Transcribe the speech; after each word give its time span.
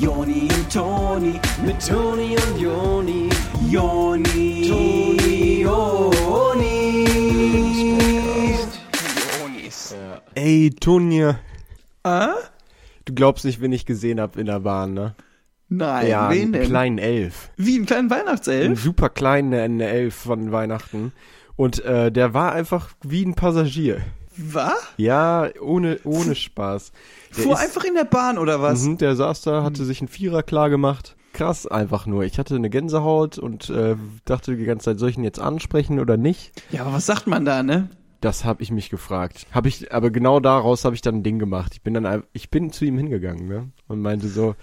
Joni 0.00 0.48
und 0.54 0.72
Toni, 0.72 1.40
mit 1.64 1.86
Toni 1.86 2.36
und 2.36 2.60
Joni, 2.60 3.28
Joni, 3.70 4.68
Toni, 4.68 5.62
Joni. 5.62 6.84
Ey, 10.36 10.70
Tunja, 10.78 11.38
Ah? 12.02 12.34
du 13.04 13.14
glaubst 13.14 13.44
nicht, 13.44 13.60
wen 13.60 13.72
ich 13.72 13.86
gesehen 13.86 14.20
hab 14.20 14.36
in 14.36 14.46
der 14.46 14.60
Bahn, 14.60 14.94
ne? 14.94 15.14
Nein, 15.68 16.08
ja, 16.08 16.28
wen 16.30 16.42
einen 16.42 16.52
denn? 16.52 16.64
kleinen 16.64 16.98
Elf. 16.98 17.50
Wie 17.56 17.76
einen 17.76 17.86
kleinen 17.86 18.10
Einen 18.12 18.26
Weihnachtself? 18.26 18.80
super 18.82 19.08
kleinen 19.08 19.54
eine 19.54 19.88
Elf 19.88 20.14
von 20.14 20.52
Weihnachten. 20.52 21.12
Und 21.56 21.84
äh, 21.84 22.10
der 22.12 22.34
war 22.34 22.52
einfach 22.52 22.90
wie 23.02 23.24
ein 23.24 23.34
Passagier. 23.34 24.00
Was? 24.36 24.74
Ja, 24.96 25.48
ohne, 25.60 25.98
ohne 26.04 26.34
Spaß. 26.34 26.92
Der 27.36 27.44
Fuhr 27.44 27.54
ist- 27.54 27.60
einfach 27.60 27.84
in 27.84 27.94
der 27.94 28.04
Bahn 28.04 28.38
oder 28.38 28.60
was? 28.60 28.82
Mhm, 28.82 28.98
der 28.98 29.16
saß 29.16 29.42
da, 29.42 29.62
hatte 29.62 29.84
sich 29.84 30.00
einen 30.00 30.08
Vierer 30.08 30.42
klar 30.42 30.70
gemacht. 30.70 31.16
Krass 31.32 31.66
einfach 31.66 32.06
nur. 32.06 32.22
Ich 32.24 32.38
hatte 32.38 32.54
eine 32.54 32.70
Gänsehaut 32.70 33.38
und 33.38 33.68
äh, 33.70 33.96
dachte 34.24 34.56
die 34.56 34.64
ganze 34.64 34.84
Zeit, 34.84 34.98
soll 35.00 35.08
ich 35.10 35.16
ihn 35.18 35.24
jetzt 35.24 35.40
ansprechen 35.40 35.98
oder 35.98 36.16
nicht? 36.16 36.52
Ja, 36.70 36.82
aber 36.82 36.92
was 36.94 37.06
sagt 37.06 37.26
man 37.26 37.44
da, 37.44 37.62
ne? 37.64 37.90
Das 38.20 38.44
habe 38.44 38.62
ich 38.62 38.70
mich 38.70 38.88
gefragt. 38.88 39.46
Habe 39.50 39.68
ich, 39.68 39.92
aber 39.92 40.10
genau 40.10 40.40
daraus 40.40 40.84
habe 40.84 40.94
ich 40.94 41.02
dann 41.02 41.16
ein 41.16 41.22
Ding 41.24 41.38
gemacht. 41.38 41.72
Ich 41.74 41.82
bin 41.82 41.92
dann, 41.94 42.22
ich 42.32 42.50
bin 42.50 42.72
zu 42.72 42.84
ihm 42.84 42.96
hingegangen, 42.96 43.48
ne? 43.48 43.70
Und 43.88 44.00
meinte 44.00 44.28
so, 44.28 44.54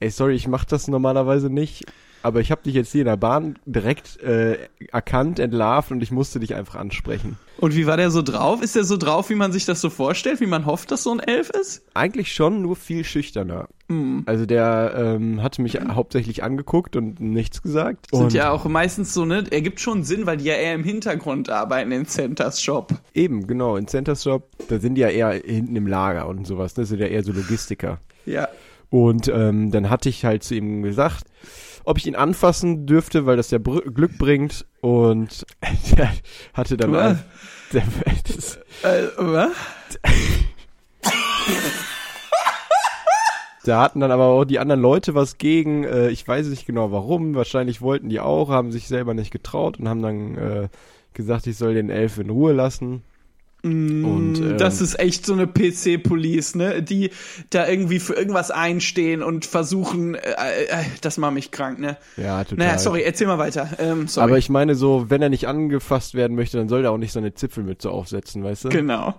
ey, 0.00 0.10
sorry, 0.10 0.34
ich 0.34 0.48
mache 0.48 0.66
das 0.68 0.88
normalerweise 0.88 1.50
nicht, 1.50 1.84
aber 2.26 2.40
ich 2.40 2.50
habe 2.50 2.60
dich 2.64 2.74
jetzt 2.74 2.90
hier 2.90 3.02
in 3.02 3.06
der 3.06 3.16
Bahn 3.16 3.56
direkt 3.66 4.20
äh, 4.20 4.58
erkannt, 4.90 5.38
entlarvt 5.38 5.92
und 5.92 6.02
ich 6.02 6.10
musste 6.10 6.40
dich 6.40 6.56
einfach 6.56 6.74
ansprechen. 6.74 7.38
Und 7.58 7.76
wie 7.76 7.86
war 7.86 7.96
der 7.96 8.10
so 8.10 8.20
drauf? 8.20 8.62
Ist 8.62 8.74
der 8.74 8.82
so 8.82 8.96
drauf, 8.96 9.30
wie 9.30 9.36
man 9.36 9.52
sich 9.52 9.64
das 9.64 9.80
so 9.80 9.90
vorstellt, 9.90 10.40
wie 10.40 10.46
man 10.46 10.66
hofft, 10.66 10.90
dass 10.90 11.04
so 11.04 11.12
ein 11.12 11.20
Elf 11.20 11.50
ist? 11.50 11.84
Eigentlich 11.94 12.34
schon, 12.34 12.62
nur 12.62 12.74
viel 12.74 13.04
schüchterner. 13.04 13.68
Also 14.26 14.44
der 14.44 14.94
ähm, 14.96 15.40
hatte 15.40 15.62
mich 15.62 15.78
hauptsächlich 15.80 16.42
angeguckt 16.42 16.96
und 16.96 17.20
nichts 17.20 17.62
gesagt. 17.62 18.08
Sind 18.10 18.24
und 18.24 18.32
ja 18.32 18.50
auch 18.50 18.64
meistens 18.64 19.14
so, 19.14 19.24
ne? 19.24 19.44
Ergibt 19.52 19.78
schon 19.78 20.02
Sinn, 20.02 20.26
weil 20.26 20.38
die 20.38 20.46
ja 20.46 20.54
eher 20.54 20.74
im 20.74 20.82
Hintergrund 20.82 21.48
arbeiten 21.48 21.92
in 21.92 22.06
Centers 22.06 22.60
Shop. 22.60 22.92
Eben, 23.14 23.46
genau, 23.46 23.76
in 23.76 23.86
Center 23.86 24.16
Shop, 24.16 24.48
da 24.66 24.80
sind 24.80 24.96
die 24.96 25.02
ja 25.02 25.08
eher 25.08 25.30
hinten 25.30 25.76
im 25.76 25.86
Lager 25.86 26.26
und 26.26 26.44
sowas, 26.44 26.76
ne? 26.76 26.84
Sind 26.84 26.98
ja 26.98 27.06
eher 27.06 27.22
so 27.22 27.30
Logistiker. 27.30 28.00
Ja. 28.24 28.48
Und 28.90 29.28
ähm, 29.28 29.70
dann 29.70 29.88
hatte 29.88 30.08
ich 30.08 30.24
halt 30.24 30.42
zu 30.42 30.56
ihm 30.56 30.82
gesagt, 30.82 31.24
ob 31.86 31.98
ich 31.98 32.06
ihn 32.06 32.16
anfassen 32.16 32.84
dürfte, 32.84 33.24
weil 33.24 33.36
das 33.36 33.50
ja 33.50 33.58
Br 33.58 33.80
Glück 33.80 34.18
bringt. 34.18 34.66
Und 34.80 35.46
der 35.96 36.12
hatte 36.52 36.76
dann 36.76 36.92
Was? 36.92 37.18
der, 37.72 37.82
das, 38.26 38.56
Äh, 38.82 39.08
was? 39.16 39.50
da 43.64 43.80
hatten 43.80 44.00
dann 44.00 44.10
aber 44.12 44.24
auch 44.26 44.44
die 44.44 44.58
anderen 44.58 44.80
Leute 44.80 45.14
was 45.14 45.38
gegen. 45.38 45.84
Äh, 45.84 46.08
ich 46.10 46.26
weiß 46.26 46.46
nicht 46.48 46.66
genau 46.66 46.92
warum. 46.92 47.34
Wahrscheinlich 47.34 47.80
wollten 47.80 48.08
die 48.08 48.20
auch, 48.20 48.48
haben 48.50 48.70
sich 48.72 48.86
selber 48.88 49.14
nicht 49.14 49.30
getraut 49.30 49.78
und 49.78 49.88
haben 49.88 50.02
dann 50.02 50.36
äh, 50.38 50.68
gesagt, 51.14 51.46
ich 51.46 51.56
soll 51.56 51.74
den 51.74 51.90
Elf 51.90 52.18
in 52.18 52.30
Ruhe 52.30 52.52
lassen. 52.52 53.02
Und, 53.66 54.38
ähm, 54.38 54.58
Das 54.58 54.80
ist 54.80 54.98
echt 54.98 55.26
so 55.26 55.32
eine 55.32 55.46
PC-Police, 55.46 56.54
ne? 56.54 56.82
Die 56.82 57.10
da 57.50 57.66
irgendwie 57.66 58.00
für 58.00 58.14
irgendwas 58.14 58.50
einstehen 58.50 59.22
und 59.22 59.46
versuchen, 59.46 60.14
äh, 60.14 60.30
äh, 60.68 60.84
das 61.00 61.18
macht 61.18 61.34
mich 61.34 61.50
krank, 61.50 61.78
ne? 61.78 61.96
Ja, 62.16 62.44
total. 62.44 62.66
Naja, 62.66 62.78
sorry, 62.78 63.02
erzähl 63.02 63.26
mal 63.26 63.38
weiter. 63.38 63.68
Ähm, 63.78 64.08
sorry. 64.08 64.24
Aber 64.24 64.38
ich 64.38 64.48
meine 64.48 64.74
so, 64.74 65.06
wenn 65.08 65.22
er 65.22 65.28
nicht 65.28 65.48
angefasst 65.48 66.14
werden 66.14 66.36
möchte, 66.36 66.56
dann 66.58 66.68
soll 66.68 66.84
er 66.84 66.92
auch 66.92 66.98
nicht 66.98 67.12
so 67.12 67.18
eine 67.18 67.34
Zipfelmütze 67.34 67.90
aufsetzen, 67.90 68.42
weißt 68.44 68.64
du? 68.64 68.68
genau. 68.68 69.14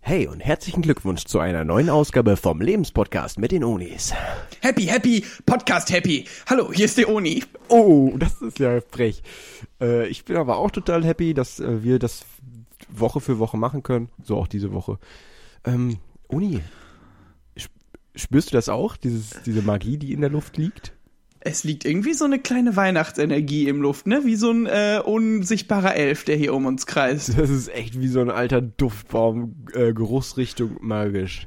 Hey 0.00 0.28
und 0.28 0.38
herzlichen 0.38 0.82
Glückwunsch 0.82 1.24
zu 1.24 1.40
einer 1.40 1.64
neuen 1.64 1.90
Ausgabe 1.90 2.36
vom 2.36 2.60
Lebenspodcast 2.60 3.40
mit 3.40 3.50
den 3.50 3.64
Unis. 3.64 4.14
Happy, 4.60 4.84
happy, 4.84 5.24
Podcast 5.46 5.90
happy. 5.90 6.26
Hallo, 6.48 6.70
hier 6.72 6.84
ist 6.84 6.96
der 6.96 7.08
Oni. 7.08 7.42
Oh, 7.66 8.12
das 8.16 8.40
ist 8.40 8.60
ja 8.60 8.80
frech. 8.88 9.20
Äh, 9.80 10.06
ich 10.06 10.24
bin 10.24 10.36
aber 10.36 10.58
auch 10.58 10.70
total 10.70 11.04
happy, 11.04 11.34
dass 11.34 11.58
äh, 11.58 11.82
wir 11.82 11.98
das 11.98 12.24
Woche 12.88 13.20
für 13.20 13.38
Woche 13.38 13.56
machen 13.56 13.82
können. 13.82 14.08
So 14.22 14.36
auch 14.36 14.46
diese 14.46 14.72
Woche. 14.72 14.98
Ähm, 15.64 15.98
Uni, 16.28 16.60
sp- 17.58 17.74
spürst 18.14 18.50
du 18.50 18.56
das 18.56 18.68
auch, 18.68 18.96
dieses, 18.96 19.30
diese 19.44 19.62
Magie, 19.62 19.98
die 19.98 20.12
in 20.12 20.20
der 20.20 20.30
Luft 20.30 20.56
liegt? 20.56 20.92
Es 21.40 21.62
liegt 21.62 21.84
irgendwie 21.84 22.14
so 22.14 22.24
eine 22.24 22.40
kleine 22.40 22.74
Weihnachtsenergie 22.74 23.68
im 23.68 23.80
Luft, 23.80 24.08
ne? 24.08 24.22
Wie 24.24 24.34
so 24.34 24.50
ein 24.50 24.66
äh, 24.66 25.00
unsichtbarer 25.04 25.94
Elf, 25.94 26.24
der 26.24 26.36
hier 26.36 26.52
um 26.52 26.66
uns 26.66 26.86
kreist. 26.86 27.38
Das 27.38 27.50
ist 27.50 27.68
echt 27.68 28.00
wie 28.00 28.08
so 28.08 28.20
ein 28.20 28.30
alter 28.30 28.60
Duftbaum, 28.60 29.66
äh, 29.72 29.92
Geruchsrichtung 29.92 30.78
magisch. 30.80 31.46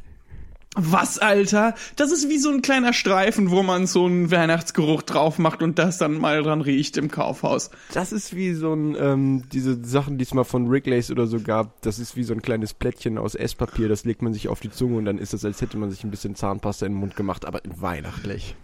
Was, 0.75 1.17
Alter? 1.17 1.73
Das 1.95 2.11
ist 2.11 2.29
wie 2.29 2.37
so 2.37 2.51
ein 2.51 2.61
kleiner 2.61 2.93
Streifen, 2.93 3.49
wo 3.49 3.63
man 3.63 3.87
so 3.87 4.05
einen 4.05 4.29
Weihnachtsgeruch 4.29 5.01
drauf 5.01 5.39
macht 5.39 5.63
und 5.63 5.79
das 5.79 5.97
dann 5.97 6.19
mal 6.19 6.43
dran 6.43 6.61
riecht 6.61 6.95
im 6.97 7.09
Kaufhaus. 7.09 7.71
Das 7.91 8.11
ist 8.11 8.35
wie 8.35 8.53
so 8.53 8.73
ein, 8.73 8.95
ähm, 8.99 9.43
diese 9.51 9.83
Sachen, 9.83 10.19
die 10.19 10.23
es 10.23 10.33
mal 10.33 10.43
von 10.43 10.69
Wrigley's 10.69 11.09
oder 11.09 11.25
so 11.25 11.39
gab, 11.39 11.81
das 11.81 11.97
ist 11.97 12.15
wie 12.15 12.23
so 12.23 12.33
ein 12.33 12.43
kleines 12.43 12.75
Plättchen 12.75 13.17
aus 13.17 13.33
Esspapier, 13.33 13.89
das 13.89 14.05
legt 14.05 14.21
man 14.21 14.31
sich 14.31 14.47
auf 14.47 14.59
die 14.59 14.69
Zunge 14.69 14.97
und 14.97 15.05
dann 15.05 15.17
ist 15.17 15.33
es, 15.33 15.43
als 15.43 15.59
hätte 15.61 15.77
man 15.77 15.89
sich 15.89 16.03
ein 16.03 16.11
bisschen 16.11 16.35
Zahnpasta 16.35 16.85
in 16.85 16.93
den 16.93 16.99
Mund 16.99 17.15
gemacht, 17.15 17.45
aber 17.45 17.61
weihnachtlich. 17.63 18.55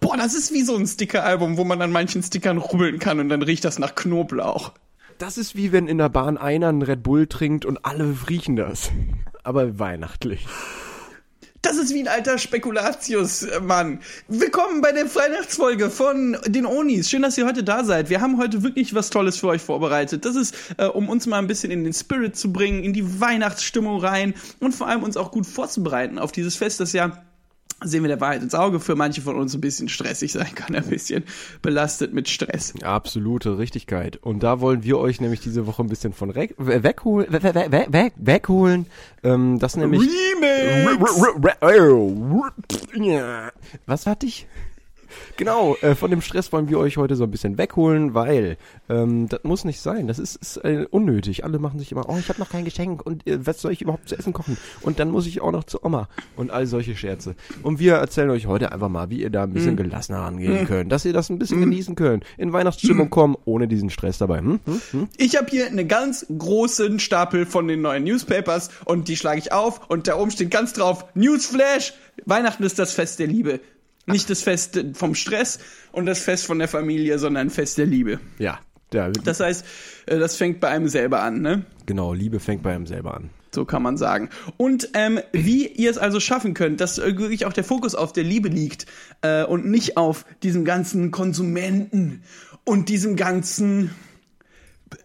Boah, 0.00 0.16
das 0.16 0.34
ist 0.34 0.52
wie 0.52 0.62
so 0.62 0.76
ein 0.76 0.86
Sticker-Album, 0.86 1.58
wo 1.58 1.64
man 1.64 1.80
an 1.80 1.92
manchen 1.92 2.24
Stickern 2.24 2.58
rubbeln 2.58 2.98
kann 2.98 3.20
und 3.20 3.28
dann 3.28 3.40
riecht 3.40 3.64
das 3.64 3.78
nach 3.78 3.94
Knoblauch. 3.94 4.72
Das 5.18 5.38
ist 5.38 5.54
wie 5.54 5.70
wenn 5.70 5.86
in 5.86 5.98
der 5.98 6.08
Bahn 6.08 6.38
einer 6.38 6.70
einen 6.70 6.82
Red 6.82 7.04
Bull 7.04 7.28
trinkt 7.28 7.64
und 7.64 7.84
alle 7.84 8.16
riechen 8.28 8.56
das. 8.56 8.90
Aber 9.44 9.78
weihnachtlich. 9.78 10.48
Ist 11.82 11.94
wie 11.94 11.98
ein 11.98 12.06
alter 12.06 12.38
Spekulatius, 12.38 13.44
Mann. 13.60 13.98
Willkommen 14.28 14.82
bei 14.82 14.92
der 14.92 15.12
Weihnachtsfolge 15.12 15.90
von 15.90 16.38
den 16.46 16.64
Onis. 16.64 17.10
Schön, 17.10 17.22
dass 17.22 17.36
ihr 17.36 17.44
heute 17.44 17.64
da 17.64 17.82
seid. 17.82 18.08
Wir 18.08 18.20
haben 18.20 18.38
heute 18.38 18.62
wirklich 18.62 18.94
was 18.94 19.10
Tolles 19.10 19.36
für 19.36 19.48
euch 19.48 19.62
vorbereitet. 19.62 20.24
Das 20.24 20.36
ist, 20.36 20.54
äh, 20.76 20.84
um 20.84 21.08
uns 21.08 21.26
mal 21.26 21.38
ein 21.38 21.48
bisschen 21.48 21.72
in 21.72 21.82
den 21.82 21.92
Spirit 21.92 22.36
zu 22.36 22.52
bringen, 22.52 22.84
in 22.84 22.92
die 22.92 23.20
Weihnachtsstimmung 23.20 23.98
rein 23.98 24.34
und 24.60 24.76
vor 24.76 24.86
allem 24.86 25.02
uns 25.02 25.16
auch 25.16 25.32
gut 25.32 25.44
vorzubereiten 25.44 26.20
auf 26.20 26.30
dieses 26.30 26.54
Fest, 26.54 26.78
das 26.78 26.92
ja 26.92 27.20
sehen 27.84 28.02
wir 28.02 28.08
der 28.08 28.20
Wahrheit 28.20 28.42
ins 28.42 28.54
Auge, 28.54 28.80
für 28.80 28.94
manche 28.96 29.20
von 29.22 29.36
uns 29.36 29.54
ein 29.54 29.60
bisschen 29.60 29.88
stressig 29.88 30.32
sein 30.32 30.54
kann, 30.54 30.74
ein 30.74 30.84
bisschen 30.86 31.24
belastet 31.62 32.12
mit 32.12 32.28
Stress. 32.28 32.74
Absolute 32.82 33.58
Richtigkeit. 33.58 34.16
Und 34.16 34.42
da 34.42 34.60
wollen 34.60 34.82
wir 34.84 34.98
euch 34.98 35.20
nämlich 35.20 35.40
diese 35.40 35.66
Woche 35.66 35.82
ein 35.82 35.88
bisschen 35.88 36.12
von 36.12 36.34
wegholen, 36.34 37.26
we- 37.30 37.42
we- 37.42 37.54
we- 37.54 37.86
weg, 37.92 38.12
wegholen. 38.16 38.86
Ähm, 39.22 39.58
das 39.58 39.76
nämlich. 39.76 40.08
Was 43.86 44.06
hatte 44.06 44.26
ich? 44.26 44.46
Genau, 45.36 45.76
äh, 45.82 45.94
von 45.94 46.10
dem 46.10 46.20
Stress 46.20 46.52
wollen 46.52 46.68
wir 46.68 46.78
euch 46.78 46.96
heute 46.96 47.16
so 47.16 47.24
ein 47.24 47.30
bisschen 47.30 47.58
wegholen, 47.58 48.14
weil 48.14 48.56
ähm, 48.88 49.28
das 49.28 49.40
muss 49.44 49.64
nicht 49.64 49.80
sein. 49.80 50.06
Das 50.06 50.18
ist, 50.18 50.36
ist 50.36 50.56
äh, 50.58 50.86
unnötig. 50.90 51.44
Alle 51.44 51.58
machen 51.58 51.78
sich 51.78 51.92
immer, 51.92 52.08
oh, 52.08 52.16
ich 52.18 52.28
habe 52.28 52.40
noch 52.40 52.50
kein 52.50 52.64
Geschenk 52.64 53.04
und 53.04 53.26
äh, 53.26 53.44
was 53.46 53.60
soll 53.60 53.72
ich 53.72 53.82
überhaupt 53.82 54.08
zu 54.08 54.16
essen 54.16 54.32
kochen? 54.32 54.56
Und 54.82 54.98
dann 54.98 55.10
muss 55.10 55.26
ich 55.26 55.40
auch 55.40 55.52
noch 55.52 55.64
zu 55.64 55.84
Oma 55.84 56.08
und 56.36 56.50
all 56.50 56.66
solche 56.66 56.96
Scherze. 56.96 57.34
Und 57.62 57.78
wir 57.78 57.94
erzählen 57.94 58.30
euch 58.30 58.46
heute 58.46 58.72
einfach 58.72 58.88
mal, 58.88 59.10
wie 59.10 59.22
ihr 59.22 59.30
da 59.30 59.44
ein 59.44 59.52
bisschen 59.52 59.76
gelassener 59.76 60.20
rangehen 60.20 60.66
könnt, 60.66 60.92
dass 60.92 61.04
ihr 61.04 61.12
das 61.12 61.30
ein 61.30 61.38
bisschen 61.38 61.60
genießen 61.60 61.94
könnt, 61.94 62.24
in 62.36 62.52
Weihnachtsstimmung 62.52 63.10
kommen, 63.10 63.36
ohne 63.44 63.68
diesen 63.68 63.90
Stress 63.90 64.18
dabei. 64.18 64.38
Hm? 64.38 64.60
Hm? 64.64 64.80
Hm? 64.90 65.08
Ich 65.16 65.36
habe 65.36 65.46
hier 65.50 65.66
einen 65.66 65.88
ganz 65.88 66.26
großen 66.36 66.98
Stapel 66.98 67.46
von 67.46 67.68
den 67.68 67.82
neuen 67.82 68.04
Newspapers 68.04 68.70
und 68.84 69.08
die 69.08 69.16
schlage 69.16 69.38
ich 69.38 69.52
auf 69.52 69.88
und 69.88 70.08
da 70.08 70.16
oben 70.16 70.30
steht 70.30 70.50
ganz 70.50 70.72
drauf 70.72 71.04
Newsflash. 71.14 71.94
Weihnachten 72.26 72.62
ist 72.64 72.78
das 72.78 72.92
Fest 72.92 73.18
der 73.18 73.26
Liebe. 73.26 73.60
Nicht 74.06 74.30
das 74.30 74.42
Fest 74.42 74.84
vom 74.94 75.14
Stress 75.14 75.58
und 75.92 76.06
das 76.06 76.20
Fest 76.20 76.46
von 76.46 76.58
der 76.58 76.68
Familie, 76.68 77.18
sondern 77.18 77.50
Fest 77.50 77.78
der 77.78 77.86
Liebe. 77.86 78.18
Ja, 78.38 78.60
ja 78.92 79.10
Das 79.10 79.40
heißt, 79.40 79.64
äh, 80.06 80.18
das 80.18 80.36
fängt 80.36 80.60
bei 80.60 80.68
einem 80.68 80.88
selber 80.88 81.22
an, 81.22 81.40
ne? 81.40 81.64
genau, 81.86 82.12
Liebe 82.12 82.40
fängt 82.40 82.62
bei 82.62 82.74
einem 82.74 82.86
selber 82.86 83.14
an. 83.14 83.30
So 83.54 83.66
kann 83.66 83.82
man 83.82 83.98
sagen. 83.98 84.30
Und 84.56 84.88
ähm, 84.94 85.20
wie 85.32 85.66
ihr 85.66 85.90
es 85.90 85.98
also 85.98 86.20
schaffen 86.20 86.54
könnt, 86.54 86.80
dass 86.80 86.98
äh, 86.98 87.18
wirklich 87.18 87.44
auch 87.44 87.52
der 87.52 87.64
Fokus 87.64 87.94
auf 87.94 88.12
der 88.12 88.24
Liebe 88.24 88.48
liegt 88.48 88.86
äh, 89.20 89.44
und 89.44 89.66
nicht 89.66 89.98
auf 89.98 90.24
diesem 90.42 90.64
ganzen 90.64 91.10
Konsumenten 91.10 92.22
und 92.64 92.88
diesem 92.88 93.14
ganzen 93.14 93.90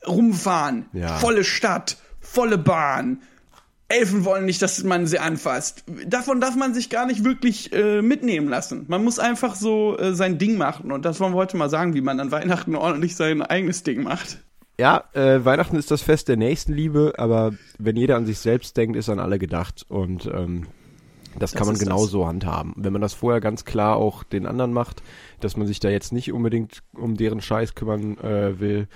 Rumfahren. 0.08 0.86
Ja. 0.94 1.18
Volle 1.18 1.44
Stadt, 1.44 1.98
volle 2.22 2.58
Bahn. 2.58 3.22
Elfen 3.90 4.26
wollen 4.26 4.46
nicht, 4.46 4.62
dass 4.62 4.84
man 4.84 5.08
sie 5.08 5.20
anfasst. 5.20 5.86
Davon 6.06 6.42
darf 6.42 6.56
man 6.56 6.74
sich 6.74 6.90
gar 6.90 7.06
nicht 7.06 7.24
wirklich 7.24 7.72
äh, 7.72 8.02
mitnehmen 8.02 8.50
lassen. 8.50 8.86
Man 8.90 9.04
muss 9.04 9.18
einfach 9.18 9.56
so 9.56 9.98
äh, 9.98 10.14
sein 10.14 10.38
Ding 10.38 10.58
machen. 10.58 10.92
Und 10.92 11.06
das 11.06 11.20
wollen 11.20 11.34
wir 11.34 11.38
heute 11.38 11.56
mal 11.56 11.70
sagen, 11.70 11.94
wie 11.94 12.02
man 12.02 12.20
an 12.20 12.32
Weihnachten 12.32 12.76
ordentlich 12.76 13.16
sein 13.16 13.42
eigenes 13.42 13.84
Ding 13.84 14.04
macht. 14.04 14.40
Ja, 14.80 15.06
äh, 15.14 15.44
Weihnachten 15.44 15.78
ist 15.78 15.90
das 15.90 16.02
Fest 16.02 16.28
der 16.28 16.38
Nächstenliebe, 16.38 17.14
aber 17.18 17.54
wenn 17.80 17.96
jeder 17.96 18.18
an 18.18 18.26
sich 18.26 18.40
selbst 18.40 18.78
denkt, 18.78 18.96
ist 18.96 19.10
an 19.10 19.20
alle 19.20 19.40
gedacht 19.40 19.86
und 19.90 20.28
ähm, 20.28 20.68
das, 21.40 21.54
kann 21.54 21.66
man 21.66 21.74
ist 21.76 21.82
das. 21.82 21.88
genauso 21.88 22.28
handhaben. 22.28 22.74
Wenn 22.76 22.94
man 22.94 23.02
das 23.02 23.14
vorher 23.14 23.42
ganz 23.42 23.66
klar 23.66 23.96
auch 23.96 24.24
den 24.24 24.46
anderen 24.46 24.74
macht, 24.74 25.02
dass 25.40 25.58
man 25.58 25.66
sich 25.66 25.80
da 25.80 25.90
jetzt 25.90 26.14
nicht 26.14 26.32
unbedingt 26.32 26.84
um 26.94 27.16
deren 27.16 27.42
Scheiß 27.42 27.74
kümmern 27.74 28.18
äh, 28.20 28.60
will, 28.60 28.88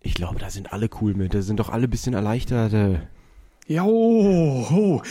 ich 0.00 0.14
glaube, 0.14 0.38
da 0.38 0.50
sind 0.50 0.72
alle 0.72 0.90
cool 1.00 1.14
mit. 1.14 1.32
Da 1.32 1.42
sind 1.42 1.60
doch 1.60 1.68
alle 1.70 1.84
ein 1.84 1.90
bisschen 1.90 2.14
erleichtert. 2.14 2.72
Jo, 3.68 5.02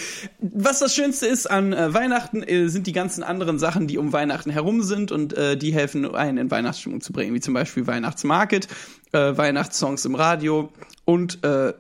was 0.42 0.80
das 0.80 0.94
Schönste 0.94 1.26
ist 1.26 1.50
an 1.50 1.72
äh, 1.72 1.94
Weihnachten, 1.94 2.44
äh, 2.44 2.68
sind 2.68 2.86
die 2.86 2.92
ganzen 2.92 3.24
anderen 3.24 3.60
Sachen, 3.60 3.88
die 3.88 3.98
um 3.98 4.12
Weihnachten 4.12 4.50
herum 4.50 4.84
sind 4.84 5.14
und 5.14 5.34
äh, 5.34 5.56
die 5.56 5.74
helfen, 5.74 6.14
einen 6.14 6.38
in 6.38 6.52
Weihnachtsstimmung 6.52 7.00
zu 7.00 7.14
bringen, 7.14 7.34
wie 7.34 7.40
zum 7.40 7.54
Beispiel 7.54 7.88
Weihnachtsmarket, 7.88 8.68
äh, 9.14 9.38
Weihnachtssongs 9.38 10.04
im 10.04 10.16
Radio 10.16 10.70
und 11.06 11.42
äh, 11.46 11.74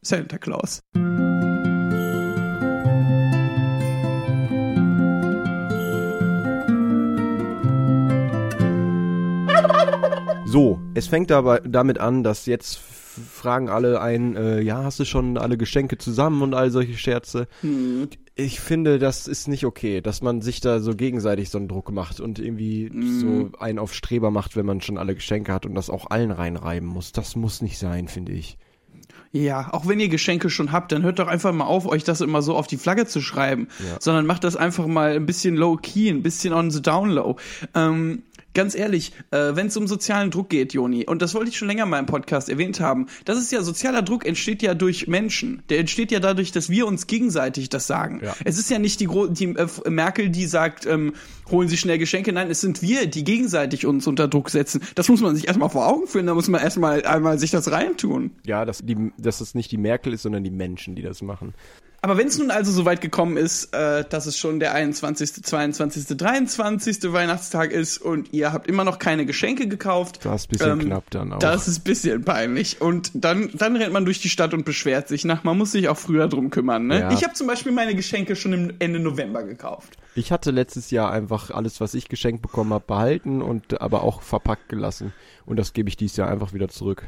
Santa 0.00 0.38
Claus. 0.38 0.80
So, 10.46 10.80
es 10.94 11.06
fängt 11.06 11.30
aber 11.30 11.60
damit 11.60 11.98
an, 11.98 12.22
dass 12.22 12.46
jetzt 12.46 12.80
fragen 13.18 13.68
alle 13.68 14.00
ein, 14.00 14.36
äh, 14.36 14.60
ja, 14.60 14.84
hast 14.84 15.00
du 15.00 15.04
schon 15.04 15.36
alle 15.38 15.56
Geschenke 15.56 15.98
zusammen 15.98 16.42
und 16.42 16.54
all 16.54 16.70
solche 16.70 16.94
Scherze. 16.96 17.48
Hm. 17.62 18.08
Ich 18.34 18.60
finde, 18.60 18.98
das 18.98 19.26
ist 19.26 19.48
nicht 19.48 19.64
okay, 19.64 20.00
dass 20.00 20.22
man 20.22 20.40
sich 20.42 20.60
da 20.60 20.80
so 20.80 20.94
gegenseitig 20.94 21.50
so 21.50 21.58
einen 21.58 21.68
Druck 21.68 21.90
macht 21.90 22.20
und 22.20 22.38
irgendwie 22.38 22.88
Mhm. 22.92 23.18
so 23.20 23.50
einen 23.58 23.78
auf 23.80 23.92
Streber 23.94 24.30
macht, 24.30 24.54
wenn 24.56 24.64
man 24.66 24.80
schon 24.80 24.96
alle 24.98 25.14
Geschenke 25.14 25.52
hat 25.52 25.66
und 25.66 25.74
das 25.74 25.90
auch 25.90 26.10
allen 26.10 26.30
reinreiben 26.30 26.88
muss. 26.88 27.12
Das 27.12 27.34
muss 27.36 27.62
nicht 27.62 27.78
sein, 27.78 28.06
finde 28.08 28.32
ich. 28.32 28.56
Ja, 29.30 29.74
auch 29.74 29.86
wenn 29.86 30.00
ihr 30.00 30.08
Geschenke 30.08 30.48
schon 30.48 30.72
habt, 30.72 30.90
dann 30.90 31.02
hört 31.02 31.18
doch 31.18 31.28
einfach 31.28 31.52
mal 31.52 31.66
auf, 31.66 31.84
euch 31.86 32.02
das 32.02 32.22
immer 32.22 32.40
so 32.40 32.56
auf 32.56 32.66
die 32.66 32.78
Flagge 32.78 33.04
zu 33.06 33.20
schreiben, 33.20 33.68
Ja. 33.80 33.98
sondern 34.00 34.24
macht 34.24 34.42
das 34.42 34.56
einfach 34.56 34.86
mal 34.86 35.12
ein 35.16 35.26
bisschen 35.26 35.54
low-key, 35.54 36.08
ein 36.08 36.22
bisschen 36.22 36.54
on 36.54 36.70
the 36.70 36.80
down 36.80 37.10
low. 37.10 37.36
Ähm, 37.74 38.22
ganz 38.54 38.74
ehrlich, 38.74 39.12
äh, 39.30 39.54
wenn 39.54 39.68
es 39.68 39.76
um 39.76 39.86
sozialen 39.86 40.30
Druck 40.30 40.50
geht, 40.50 40.72
Joni, 40.72 41.06
und 41.06 41.22
das 41.22 41.34
wollte 41.34 41.50
ich 41.50 41.56
schon 41.56 41.68
länger 41.68 41.86
mal 41.86 41.98
im 41.98 42.06
Podcast 42.06 42.48
erwähnt 42.48 42.80
haben, 42.80 43.06
das 43.24 43.38
ist 43.38 43.52
ja, 43.52 43.62
sozialer 43.62 44.02
Druck 44.02 44.26
entsteht 44.26 44.62
ja 44.62 44.74
durch 44.74 45.06
Menschen. 45.06 45.62
Der 45.68 45.78
entsteht 45.78 46.10
ja 46.10 46.20
dadurch, 46.20 46.52
dass 46.52 46.68
wir 46.70 46.86
uns 46.86 47.06
gegenseitig 47.06 47.68
das 47.68 47.86
sagen. 47.86 48.20
Ja. 48.24 48.34
Es 48.44 48.58
ist 48.58 48.70
ja 48.70 48.78
nicht 48.78 49.00
die, 49.00 49.08
die 49.30 49.44
äh, 49.44 49.90
Merkel, 49.90 50.30
die 50.30 50.46
sagt, 50.46 50.86
ähm, 50.86 51.12
holen 51.50 51.68
Sie 51.68 51.76
schnell 51.76 51.98
Geschenke. 51.98 52.32
Nein, 52.32 52.50
es 52.50 52.60
sind 52.60 52.82
wir, 52.82 53.06
die 53.06 53.24
gegenseitig 53.24 53.86
uns 53.86 54.06
unter 54.06 54.28
Druck 54.28 54.50
setzen. 54.50 54.82
Das 54.94 55.08
muss 55.08 55.20
man 55.20 55.34
sich 55.34 55.46
erstmal 55.46 55.70
vor 55.70 55.86
Augen 55.86 56.06
führen, 56.06 56.26
da 56.26 56.34
muss 56.34 56.48
man 56.48 56.60
erstmal 56.60 57.04
einmal 57.04 57.38
sich 57.38 57.50
das 57.50 57.70
reintun. 57.70 58.32
Ja, 58.46 58.64
dass, 58.64 58.80
die, 58.84 59.12
dass 59.18 59.40
es 59.40 59.54
nicht 59.54 59.70
die 59.72 59.78
Merkel 59.78 60.12
ist, 60.12 60.22
sondern 60.22 60.44
die 60.44 60.50
Menschen, 60.50 60.94
die 60.94 61.02
das 61.02 61.22
machen. 61.22 61.54
Aber 62.00 62.16
wenn 62.16 62.28
es 62.28 62.38
nun 62.38 62.52
also 62.52 62.70
so 62.70 62.84
weit 62.84 63.00
gekommen 63.00 63.36
ist, 63.36 63.74
äh, 63.74 64.04
dass 64.08 64.26
es 64.26 64.38
schon 64.38 64.60
der 64.60 64.72
21., 64.72 65.42
22., 65.42 66.16
23. 66.16 67.12
Weihnachtstag 67.12 67.72
ist 67.72 67.98
und 67.98 68.32
ihr 68.32 68.52
habt 68.52 68.68
immer 68.68 68.84
noch 68.84 69.00
keine 69.00 69.26
Geschenke 69.26 69.66
gekauft. 69.66 70.20
Das 70.24 70.42
ist 70.42 70.48
ein 70.48 70.58
bisschen 70.58 70.78
knapp 70.78 71.10
dann 71.10 71.32
auch. 71.32 71.40
Das 71.40 71.66
ist 71.66 71.80
ein 71.80 71.84
bisschen 71.84 72.24
peinlich. 72.24 72.80
Und 72.80 73.10
dann, 73.14 73.50
dann 73.54 73.74
rennt 73.74 73.92
man 73.92 74.04
durch 74.04 74.20
die 74.20 74.28
Stadt 74.28 74.54
und 74.54 74.64
beschwert 74.64 75.08
sich 75.08 75.24
nach. 75.24 75.42
Man 75.42 75.58
muss 75.58 75.72
sich 75.72 75.88
auch 75.88 75.98
früher 75.98 76.28
drum 76.28 76.50
kümmern. 76.50 76.86
Ne? 76.86 77.00
Ja. 77.00 77.10
Ich 77.10 77.24
habe 77.24 77.34
zum 77.34 77.48
Beispiel 77.48 77.72
meine 77.72 77.96
Geschenke 77.96 78.36
schon 78.36 78.52
im 78.52 78.72
Ende 78.78 79.00
November 79.00 79.42
gekauft. 79.42 79.98
Ich 80.14 80.30
hatte 80.30 80.52
letztes 80.52 80.92
Jahr 80.92 81.10
einfach 81.10 81.50
alles, 81.50 81.80
was 81.80 81.94
ich 81.94 82.08
geschenkt 82.08 82.42
bekommen 82.42 82.72
habe, 82.72 82.84
behalten 82.86 83.42
und 83.42 83.80
aber 83.80 84.04
auch 84.04 84.22
verpackt 84.22 84.68
gelassen. 84.68 85.12
Und 85.46 85.58
das 85.58 85.72
gebe 85.72 85.88
ich 85.88 85.96
dieses 85.96 86.16
Jahr 86.16 86.28
einfach 86.28 86.52
wieder 86.52 86.68
zurück. 86.68 87.04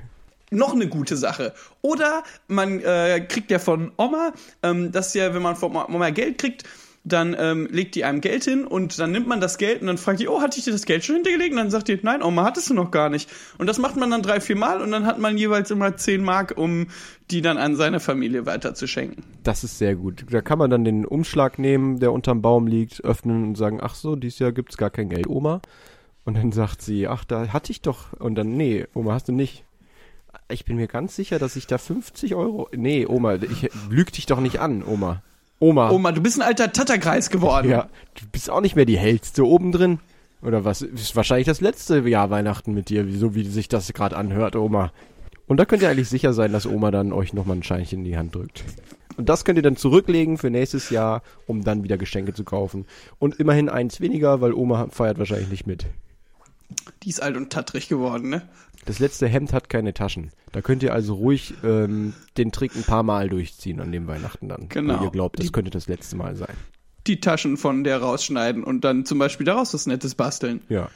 Noch 0.51 0.75
eine 0.75 0.89
gute 0.89 1.17
Sache. 1.17 1.55
Oder 1.81 2.23
man 2.49 2.81
äh, 2.81 3.25
kriegt 3.29 3.51
ja 3.51 3.59
von 3.59 3.93
Oma, 3.97 4.33
ähm, 4.63 4.93
dass 4.93 5.15
ja, 5.15 5.35
wenn 5.35 5.43
man 5.43 5.57
von 5.57 5.75
Oma 5.75 6.11
Geld 6.11 6.39
kriegt, 6.39 6.65
dann 7.03 7.35
ähm, 7.39 7.67
legt 7.71 7.95
die 7.95 8.05
einem 8.05 8.21
Geld 8.21 8.45
hin 8.45 8.67
und 8.67 8.99
dann 8.99 9.11
nimmt 9.11 9.27
man 9.27 9.41
das 9.41 9.57
Geld 9.57 9.81
und 9.81 9.87
dann 9.87 9.97
fragt 9.97 10.21
die, 10.21 10.29
oh, 10.29 10.43
hatte 10.43 10.59
ich 10.59 10.65
dir 10.65 10.73
das 10.73 10.85
Geld 10.85 11.03
schon 11.05 11.17
hintergelegt? 11.17 11.53
Und 11.53 11.57
dann 11.57 11.71
sagt 11.71 11.89
die, 11.89 11.99
nein, 12.03 12.23
Oma, 12.23 12.45
hattest 12.45 12.69
du 12.69 12.75
noch 12.75 12.91
gar 12.91 13.09
nicht. 13.09 13.31
Und 13.57 13.69
das 13.69 13.79
macht 13.79 13.97
man 13.97 14.11
dann 14.11 14.23
drei, 14.23 14.41
vier 14.41 14.57
Mal 14.57 14.83
und 14.83 14.91
dann 14.91 15.07
hat 15.07 15.19
man 15.19 15.39
jeweils 15.39 15.71
immer 15.71 15.97
zehn 15.97 16.23
Mark, 16.23 16.55
um 16.57 16.89
die 17.31 17.41
dann 17.41 17.57
an 17.57 17.75
seine 17.75 18.01
Familie 18.01 18.45
weiterzuschenken. 18.45 19.25
Das 19.43 19.65
ist 19.65 19.79
sehr 19.79 19.97
gut. 19.97 20.27
Da 20.31 20.43
kann 20.43 20.59
man 20.59 20.71
dann 20.71 20.85
den 20.85 21.07
Umschlag 21.07 21.59
nehmen, 21.59 22.01
der 22.01 22.13
unterm 22.13 22.43
Baum 22.43 22.67
liegt, 22.67 23.03
öffnen 23.03 23.45
und 23.45 23.55
sagen, 23.57 23.79
ach 23.83 23.95
so, 23.95 24.15
dieses 24.15 24.39
Jahr 24.39 24.53
gibt's 24.53 24.77
gar 24.77 24.91
kein 24.91 25.09
Geld, 25.09 25.27
Oma. 25.27 25.63
Und 26.25 26.37
dann 26.37 26.53
sagt 26.53 26.83
sie, 26.83 27.09
ach, 27.09 27.25
da 27.25 27.49
hatte 27.49 27.73
ich 27.73 27.81
doch. 27.81 28.13
Und 28.13 28.35
dann, 28.35 28.57
nee, 28.57 28.87
Oma, 28.93 29.15
hast 29.15 29.29
du 29.29 29.33
nicht. 29.33 29.65
Ich 30.49 30.65
bin 30.65 30.77
mir 30.77 30.87
ganz 30.87 31.17
sicher, 31.17 31.39
dass 31.39 31.57
ich 31.57 31.67
da 31.67 31.79
50 31.79 32.35
Euro. 32.35 32.69
Nee, 32.75 33.07
Oma, 33.07 33.35
ich 33.35 33.71
lüg 33.89 34.13
dich 34.13 34.27
doch 34.27 34.41
nicht 34.41 34.61
an, 34.61 34.83
Oma. 34.85 35.23
Oma. 35.59 35.91
Oma, 35.91 36.13
du 36.13 36.23
bist 36.23 36.41
ein 36.41 36.47
alter 36.47 36.73
Tatterkreis 36.73 37.31
geworden. 37.31 37.69
Ja, 37.69 37.89
du 38.19 38.27
bist 38.33 38.51
auch 38.51 38.61
nicht 38.61 38.77
mehr 38.77 38.87
die 38.87 38.99
hellste 38.99 39.47
oben 39.47 39.73
drin. 39.73 39.99
Oder 40.43 40.65
was? 40.65 40.83
Ist 40.83 41.17
wahrscheinlich 41.17 41.47
das 41.47 41.61
letzte 41.61 41.99
Jahr 42.09 42.31
Weihnachten 42.31 42.73
mit 42.73 42.89
dir, 42.89 43.07
so 43.19 43.35
wie 43.35 43.45
sich 43.45 43.69
das 43.69 43.93
gerade 43.93 44.17
anhört, 44.17 44.57
Oma. 44.57 44.91
Und 45.47 45.59
da 45.59 45.65
könnt 45.65 45.83
ihr 45.83 45.91
eigentlich 45.91 46.09
sicher 46.09 46.33
sein, 46.33 46.53
dass 46.53 46.67
Oma 46.67 46.91
dann 46.91 47.13
euch 47.13 47.35
nochmal 47.35 47.57
ein 47.57 47.63
Scheinchen 47.63 48.01
in 48.01 48.05
die 48.05 48.17
Hand 48.17 48.35
drückt. 48.35 48.65
Und 49.17 49.29
das 49.29 49.45
könnt 49.45 49.59
ihr 49.59 49.63
dann 49.63 49.77
zurücklegen 49.77 50.39
für 50.39 50.49
nächstes 50.49 50.89
Jahr, 50.89 51.23
um 51.47 51.63
dann 51.63 51.85
wieder 51.85 51.99
Geschenke 51.99 52.33
zu 52.33 52.45
kaufen. 52.45 52.87
Und 53.19 53.39
immerhin 53.39 53.69
eins 53.69 54.01
weniger, 54.01 54.41
weil 54.41 54.55
Oma 54.55 54.87
feiert 54.91 55.19
wahrscheinlich 55.19 55.51
nicht 55.51 55.67
mit. 55.67 55.87
Die 57.03 57.11
ist 57.11 57.21
alt 57.21 57.37
und 57.37 57.51
tattrig 57.51 57.89
geworden, 57.89 58.31
ne? 58.31 58.49
Das 58.87 58.99
letzte 58.99 59.29
Hemd 59.29 59.53
hat 59.53 59.69
keine 59.69 59.93
Taschen. 59.95 60.31
Da 60.53 60.63
könnt 60.63 60.83
ihr 60.83 60.93
also 60.95 61.15
ruhig 61.15 61.55
ähm, 61.65 62.15
den 62.37 62.51
Trick 62.51 62.75
ein 62.75 62.83
paar 62.83 63.03
Mal 63.03 63.29
durchziehen 63.29 63.81
an 63.81 63.93
dem 63.93 64.07
Weihnachten 64.07 64.49
dann. 64.49 64.69
Genau. 64.69 65.01
Wo 65.01 65.05
ihr 65.05 65.11
glaubt, 65.11 65.39
das 65.39 65.47
Die- 65.47 65.53
könnte 65.53 65.71
das 65.71 65.87
letzte 65.87 66.17
Mal 66.17 66.35
sein. 66.37 66.55
Die 67.07 67.21
Taschen 67.21 67.57
von 67.57 67.83
der 67.85 67.99
rausschneiden 68.03 68.63
und 68.65 68.83
dann 68.85 69.05
zum 69.07 69.19
Beispiel 69.19 69.47
daraus 69.47 69.73
was 69.75 69.87
Nettes 69.87 70.15
basteln. 70.15 70.61
Ja. 70.69 70.89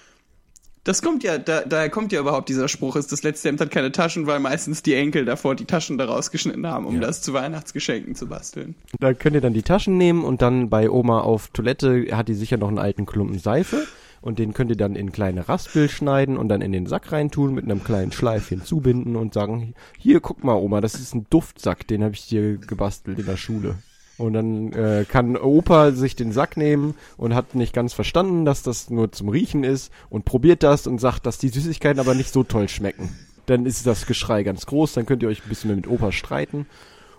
Das 0.82 1.00
kommt 1.00 1.22
ja, 1.24 1.38
da, 1.38 1.62
daher 1.62 1.88
kommt 1.88 2.12
ja 2.12 2.20
überhaupt 2.20 2.50
dieser 2.50 2.68
Spruch, 2.68 2.96
ist 2.96 3.10
das 3.10 3.22
letzte 3.22 3.48
Hemd 3.48 3.58
hat 3.62 3.70
keine 3.70 3.90
Taschen, 3.90 4.26
weil 4.26 4.38
meistens 4.38 4.82
die 4.82 4.92
Enkel 4.94 5.24
davor 5.24 5.54
die 5.54 5.64
Taschen 5.64 5.96
daraus 5.96 6.30
geschnitten 6.30 6.66
haben, 6.66 6.84
um 6.84 6.96
Ja. 6.96 7.00
das 7.00 7.22
zu 7.22 7.32
Weihnachtsgeschenken 7.32 8.14
zu 8.14 8.26
basteln. 8.26 8.74
Da 9.00 9.14
könnt 9.14 9.34
ihr 9.34 9.40
dann 9.40 9.54
die 9.54 9.62
Taschen 9.62 9.96
nehmen 9.96 10.24
und 10.24 10.42
dann 10.42 10.68
bei 10.68 10.90
Oma 10.90 11.20
auf 11.20 11.48
Toilette 11.48 12.08
hat 12.14 12.28
die 12.28 12.34
sicher 12.34 12.58
noch 12.58 12.68
einen 12.68 12.78
alten 12.78 13.06
Klumpen 13.06 13.38
Seife 13.38 13.86
und 14.24 14.38
den 14.38 14.54
könnt 14.54 14.70
ihr 14.70 14.76
dann 14.76 14.96
in 14.96 15.12
kleine 15.12 15.50
Raspel 15.50 15.90
schneiden 15.90 16.38
und 16.38 16.48
dann 16.48 16.62
in 16.62 16.72
den 16.72 16.86
Sack 16.86 17.12
reintun, 17.12 17.52
mit 17.52 17.64
einem 17.64 17.84
kleinen 17.84 18.10
Schleifchen 18.10 18.64
zubinden 18.64 19.16
und 19.16 19.34
sagen, 19.34 19.74
hier, 19.98 20.20
guck 20.20 20.42
mal 20.42 20.54
Oma, 20.54 20.80
das 20.80 20.94
ist 20.94 21.14
ein 21.14 21.26
Duftsack, 21.28 21.86
den 21.86 22.02
habe 22.02 22.14
ich 22.14 22.26
dir 22.28 22.56
gebastelt 22.56 23.18
in 23.18 23.26
der 23.26 23.36
Schule. 23.36 23.74
Und 24.16 24.32
dann 24.32 24.72
äh, 24.72 25.04
kann 25.06 25.36
Opa 25.36 25.90
sich 25.90 26.16
den 26.16 26.32
Sack 26.32 26.56
nehmen 26.56 26.94
und 27.18 27.34
hat 27.34 27.54
nicht 27.54 27.74
ganz 27.74 27.92
verstanden, 27.92 28.46
dass 28.46 28.62
das 28.62 28.88
nur 28.88 29.12
zum 29.12 29.28
Riechen 29.28 29.62
ist 29.62 29.92
und 30.08 30.24
probiert 30.24 30.62
das 30.62 30.86
und 30.86 31.02
sagt, 31.02 31.26
dass 31.26 31.36
die 31.36 31.50
Süßigkeiten 31.50 32.00
aber 32.00 32.14
nicht 32.14 32.32
so 32.32 32.44
toll 32.44 32.70
schmecken. 32.70 33.10
Dann 33.44 33.66
ist 33.66 33.86
das 33.86 34.06
Geschrei 34.06 34.42
ganz 34.42 34.64
groß, 34.64 34.94
dann 34.94 35.04
könnt 35.04 35.22
ihr 35.22 35.28
euch 35.28 35.44
ein 35.44 35.50
bisschen 35.50 35.76
mit 35.76 35.86
Opa 35.86 36.12
streiten 36.12 36.64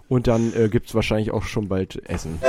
und 0.08 0.26
dann 0.26 0.54
äh, 0.56 0.70
gibt's 0.70 0.96
wahrscheinlich 0.96 1.30
auch 1.30 1.44
schon 1.44 1.68
bald 1.68 2.02
Essen. 2.10 2.40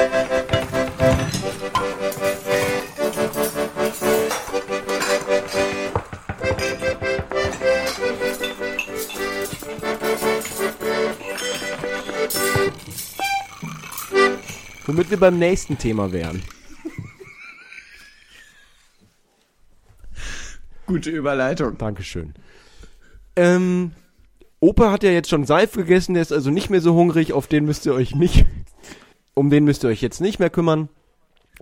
Womit 14.87 15.11
wir 15.11 15.19
beim 15.19 15.39
nächsten 15.39 15.79
Thema 15.79 16.13
wären. 16.13 16.43
Gute 20.87 21.11
Überleitung. 21.11 21.77
Dankeschön. 21.77 22.35
Ähm, 23.35 23.91
Opa 24.61 24.93
hat 24.93 25.03
ja 25.03 25.11
jetzt 25.11 25.29
schon 25.29 25.45
Seife 25.45 25.81
gegessen, 25.81 26.15
der 26.15 26.23
ist 26.23 26.33
also 26.33 26.51
nicht 26.51 26.71
mehr 26.71 26.81
so 26.81 26.95
hungrig, 26.95 27.33
auf 27.33 27.49
den 27.49 27.65
müsst 27.65 27.85
ihr 27.87 27.95
euch 27.95 28.15
nicht, 28.15 28.47
um 29.35 29.51
den 29.51 29.65
müsst 29.65 29.85
ihr 29.85 29.91
euch 29.91 30.01
jetzt 30.01 30.21
nicht 30.21 30.39
mehr 30.39 30.51
kümmern. 30.51 30.89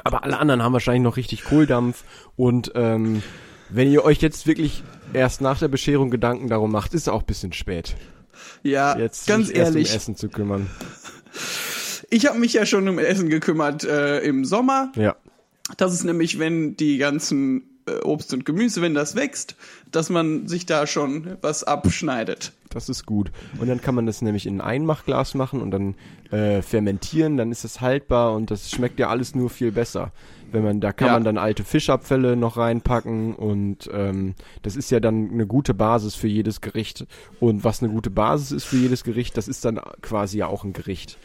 Aber 0.02 0.25
alle 0.25 0.38
anderen 0.38 0.62
haben 0.62 0.73
wahrscheinlich 0.73 1.02
noch 1.02 1.16
richtig 1.16 1.45
Kohldampf 1.45 2.04
und 2.37 2.73
ähm, 2.75 3.23
wenn 3.71 3.90
ihr 3.90 4.04
euch 4.04 4.21
jetzt 4.21 4.47
wirklich 4.47 4.83
erst 5.12 5.40
nach 5.40 5.59
der 5.59 5.69
Bescherung 5.69 6.11
Gedanken 6.11 6.49
darum 6.49 6.71
macht, 6.71 6.95
ist 6.95 7.09
auch 7.09 7.21
ein 7.21 7.26
bisschen 7.26 7.52
spät. 7.52 7.97
Ja, 8.62 8.99
Jetzt 8.99 9.26
ganz 9.26 9.50
ehrlich, 9.52 9.90
um 9.90 9.97
Essen 9.97 10.16
zu 10.16 10.28
kümmern. 10.28 10.69
Ich 12.14 12.26
habe 12.26 12.38
mich 12.38 12.52
ja 12.52 12.64
schon 12.66 12.88
um 12.88 12.99
Essen 12.99 13.28
gekümmert 13.28 13.85
äh, 13.85 14.21
im 14.21 14.44
Sommer. 14.44 14.92
Ja. 14.97 15.16
Das 15.76 15.92
ist 15.92 16.04
nämlich, 16.04 16.38
wenn 16.38 16.76
die 16.76 16.99
ganzen 16.99 17.62
äh, 17.87 18.00
Obst 18.04 18.33
und 18.35 18.44
Gemüse, 18.44 18.83
wenn 18.83 18.94
das 18.94 19.16
wächst, 19.16 19.56
dass 19.90 20.11
man 20.11 20.47
sich 20.47 20.66
da 20.66 20.87
schon 20.87 21.37
was 21.40 21.64
abschneidet. 21.64 22.52
Das 22.71 22.88
ist 22.88 23.06
gut. 23.06 23.30
Und 23.59 23.68
dann 23.68 23.80
kann 23.80 23.94
man 23.94 24.06
das 24.06 24.21
nämlich 24.21 24.47
in 24.47 24.61
ein 24.61 24.66
Einmachglas 24.66 25.35
machen 25.35 25.61
und 25.62 25.71
dann 25.71 25.94
äh, 26.30 26.61
fermentieren, 26.62 27.37
dann 27.37 27.50
ist 27.50 27.64
das 27.64 27.80
haltbar 27.80 28.35
und 28.35 28.50
das 28.50 28.71
schmeckt 28.71 28.99
ja 28.99 29.09
alles 29.09 29.35
nur 29.35 29.49
viel 29.49 29.73
besser. 29.73 30.12
Wenn 30.52 30.64
man, 30.64 30.80
da 30.80 30.92
kann 30.92 31.09
Ja. 31.09 31.12
man 31.14 31.25
dann 31.25 31.38
alte 31.38 31.64
Fischabfälle 31.64 32.37
noch 32.37 32.56
reinpacken 32.56 33.35
und 33.35 33.88
ähm, 33.92 34.35
das 34.62 34.76
ist 34.76 34.90
ja 34.90 35.00
dann 35.00 35.30
eine 35.33 35.47
gute 35.47 35.75
Basis 35.75 36.14
für 36.14 36.28
jedes 36.28 36.61
Gericht. 36.61 37.06
Und 37.40 37.64
was 37.64 37.83
eine 37.83 37.92
gute 37.92 38.11
Basis 38.11 38.52
ist 38.52 38.64
für 38.64 38.76
jedes 38.76 39.02
Gericht, 39.04 39.37
das 39.37 39.49
ist 39.49 39.64
dann 39.64 39.80
quasi 40.02 40.38
ja 40.38 40.47
auch 40.47 40.64
ein 40.64 40.73
Gericht. 40.73 41.18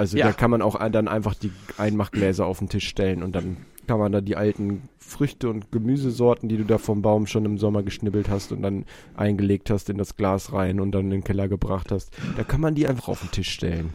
Also 0.00 0.16
Ja. 0.16 0.28
da 0.28 0.32
kann 0.32 0.50
man 0.50 0.62
auch 0.62 0.78
dann 0.88 1.08
einfach 1.08 1.34
die 1.34 1.52
Einmachgläser 1.76 2.46
auf 2.46 2.58
den 2.58 2.70
Tisch 2.70 2.88
stellen 2.88 3.22
und 3.22 3.34
dann 3.34 3.58
kann 3.86 3.98
man 3.98 4.10
da 4.12 4.22
die 4.22 4.34
alten 4.34 4.88
Früchte 4.98 5.50
und 5.50 5.70
Gemüsesorten, 5.72 6.48
die 6.48 6.56
du 6.56 6.64
da 6.64 6.78
vom 6.78 7.02
Baum 7.02 7.26
schon 7.26 7.44
im 7.44 7.58
Sommer 7.58 7.82
geschnibbelt 7.82 8.30
hast 8.30 8.50
und 8.50 8.62
dann 8.62 8.86
eingelegt 9.14 9.68
hast 9.68 9.90
in 9.90 9.98
das 9.98 10.16
Glas 10.16 10.54
rein 10.54 10.80
und 10.80 10.92
dann 10.92 11.04
in 11.06 11.10
den 11.10 11.24
Keller 11.24 11.48
gebracht 11.48 11.92
hast, 11.92 12.16
da 12.38 12.44
kann 12.44 12.62
man 12.62 12.74
die 12.74 12.86
einfach 12.86 13.08
auf 13.08 13.20
den 13.20 13.30
Tisch 13.30 13.50
stellen. 13.50 13.92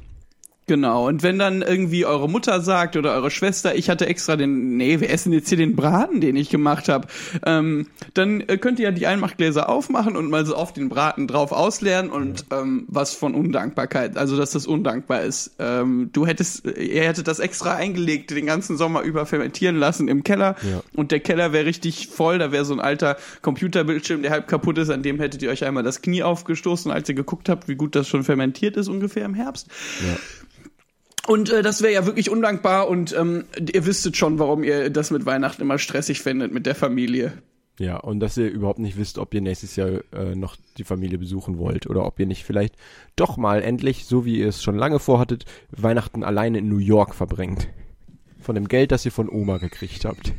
Genau, 0.67 1.07
und 1.07 1.21
wenn 1.21 1.37
dann 1.37 1.61
irgendwie 1.61 2.05
eure 2.05 2.27
Mutter 2.27 2.59
sagt 2.59 2.97
oder 2.97 3.13
eure 3.13 3.29
Schwester, 3.29 3.75
ich 3.75 3.87
hatte 3.87 4.07
extra 4.07 4.35
den, 4.35 4.77
nee, 4.77 4.99
wir 4.99 5.11
essen 5.11 5.31
jetzt 5.31 5.49
hier 5.49 5.59
den 5.59 5.75
Braten, 5.75 6.21
den 6.21 6.35
ich 6.35 6.49
gemacht 6.49 6.89
habe, 6.89 7.07
ähm, 7.45 7.85
dann 8.15 8.41
äh, 8.41 8.57
könnt 8.57 8.79
ihr 8.79 8.85
ja 8.85 8.91
die 8.91 9.05
Einmachgläser 9.05 9.69
aufmachen 9.69 10.15
und 10.17 10.27
mal 10.31 10.43
so 10.43 10.55
auf 10.55 10.73
den 10.73 10.89
Braten 10.89 11.27
drauf 11.27 11.51
ausleeren 11.51 12.09
und 12.09 12.45
ähm, 12.51 12.85
was 12.87 13.13
von 13.13 13.35
Undankbarkeit, 13.35 14.17
also 14.17 14.37
dass 14.37 14.51
das 14.51 14.65
undankbar 14.65 15.21
ist. 15.21 15.51
Ähm, 15.59 16.09
du 16.13 16.25
hättest, 16.25 16.65
ihr 16.65 17.03
hättet 17.03 17.27
das 17.27 17.37
extra 17.37 17.75
eingelegt, 17.75 18.31
den 18.31 18.47
ganzen 18.47 18.75
Sommer 18.75 19.01
über 19.03 19.27
fermentieren 19.27 19.75
lassen 19.75 20.07
im 20.07 20.23
Keller 20.23 20.55
Ja. 20.63 20.81
und 20.95 21.11
der 21.11 21.19
Keller 21.19 21.53
wäre 21.53 21.65
richtig 21.67 22.07
voll, 22.07 22.39
da 22.39 22.51
wäre 22.51 22.65
so 22.65 22.73
ein 22.73 22.79
alter 22.79 23.17
Computerbildschirm, 23.43 24.23
der 24.23 24.31
halb 24.31 24.47
kaputt 24.47 24.79
ist, 24.79 24.89
an 24.89 25.03
dem 25.03 25.19
hättet 25.19 25.43
ihr 25.43 25.51
euch 25.51 25.63
einmal 25.63 25.83
das 25.83 26.01
Knie 26.01 26.23
aufgestoßen, 26.23 26.89
als 26.89 27.07
ihr 27.07 27.13
geguckt 27.15 27.49
habt, 27.49 27.67
wie 27.67 27.75
gut 27.75 27.95
das 27.95 28.07
schon 28.07 28.23
fermentiert 28.23 28.77
ist 28.77 28.87
ungefähr 28.87 29.25
im 29.25 29.35
Herbst. 29.35 29.67
Ja. 30.01 30.17
Und 31.27 31.49
äh, 31.49 31.63
das 31.63 31.81
wäre 31.81 31.93
ja 31.93 32.05
wirklich 32.05 32.29
undankbar 32.29 32.87
und 32.87 33.15
ähm, 33.17 33.45
ihr 33.57 33.85
wüsstet 33.85 34.15
schon, 34.15 34.37
warum 34.37 34.63
ihr 34.63 34.89
das 34.89 35.11
mit 35.11 35.25
Weihnachten 35.25 35.61
immer 35.61 35.79
stressig 35.79 36.21
findet 36.21 36.53
mit 36.53 36.65
der 36.65 36.75
Familie. 36.75 37.33
Ja, 37.77 37.97
und 37.97 38.21
dass 38.21 38.37
ihr 38.37 38.49
überhaupt 38.49 38.79
nicht 38.79 38.97
wisst, 38.97 39.17
ob 39.17 39.33
ihr 39.33 39.41
nächstes 39.41 39.75
Jahr 39.75 40.01
äh, 40.13 40.35
noch 40.35 40.55
die 40.77 40.85
Familie 40.85 41.17
besuchen 41.17 41.57
wollt 41.57 41.87
oder 41.87 42.05
ob 42.05 42.19
ihr 42.19 42.25
nicht 42.25 42.45
vielleicht 42.45 42.75
doch 43.15 43.35
mal 43.35 43.61
endlich, 43.61 44.05
so 44.05 44.23
wie 44.23 44.39
ihr 44.39 44.47
es 44.47 44.63
schon 44.63 44.77
lange 44.77 44.99
vorhattet, 44.99 45.45
Weihnachten 45.71 46.23
alleine 46.23 46.59
in 46.59 46.69
New 46.69 46.77
York 46.77 47.15
verbringt. 47.15 47.67
Von 48.39 48.55
dem 48.55 48.67
Geld, 48.67 48.91
das 48.91 49.05
ihr 49.05 49.11
von 49.11 49.29
Oma 49.29 49.57
gekriegt 49.57 50.05
habt. 50.05 50.33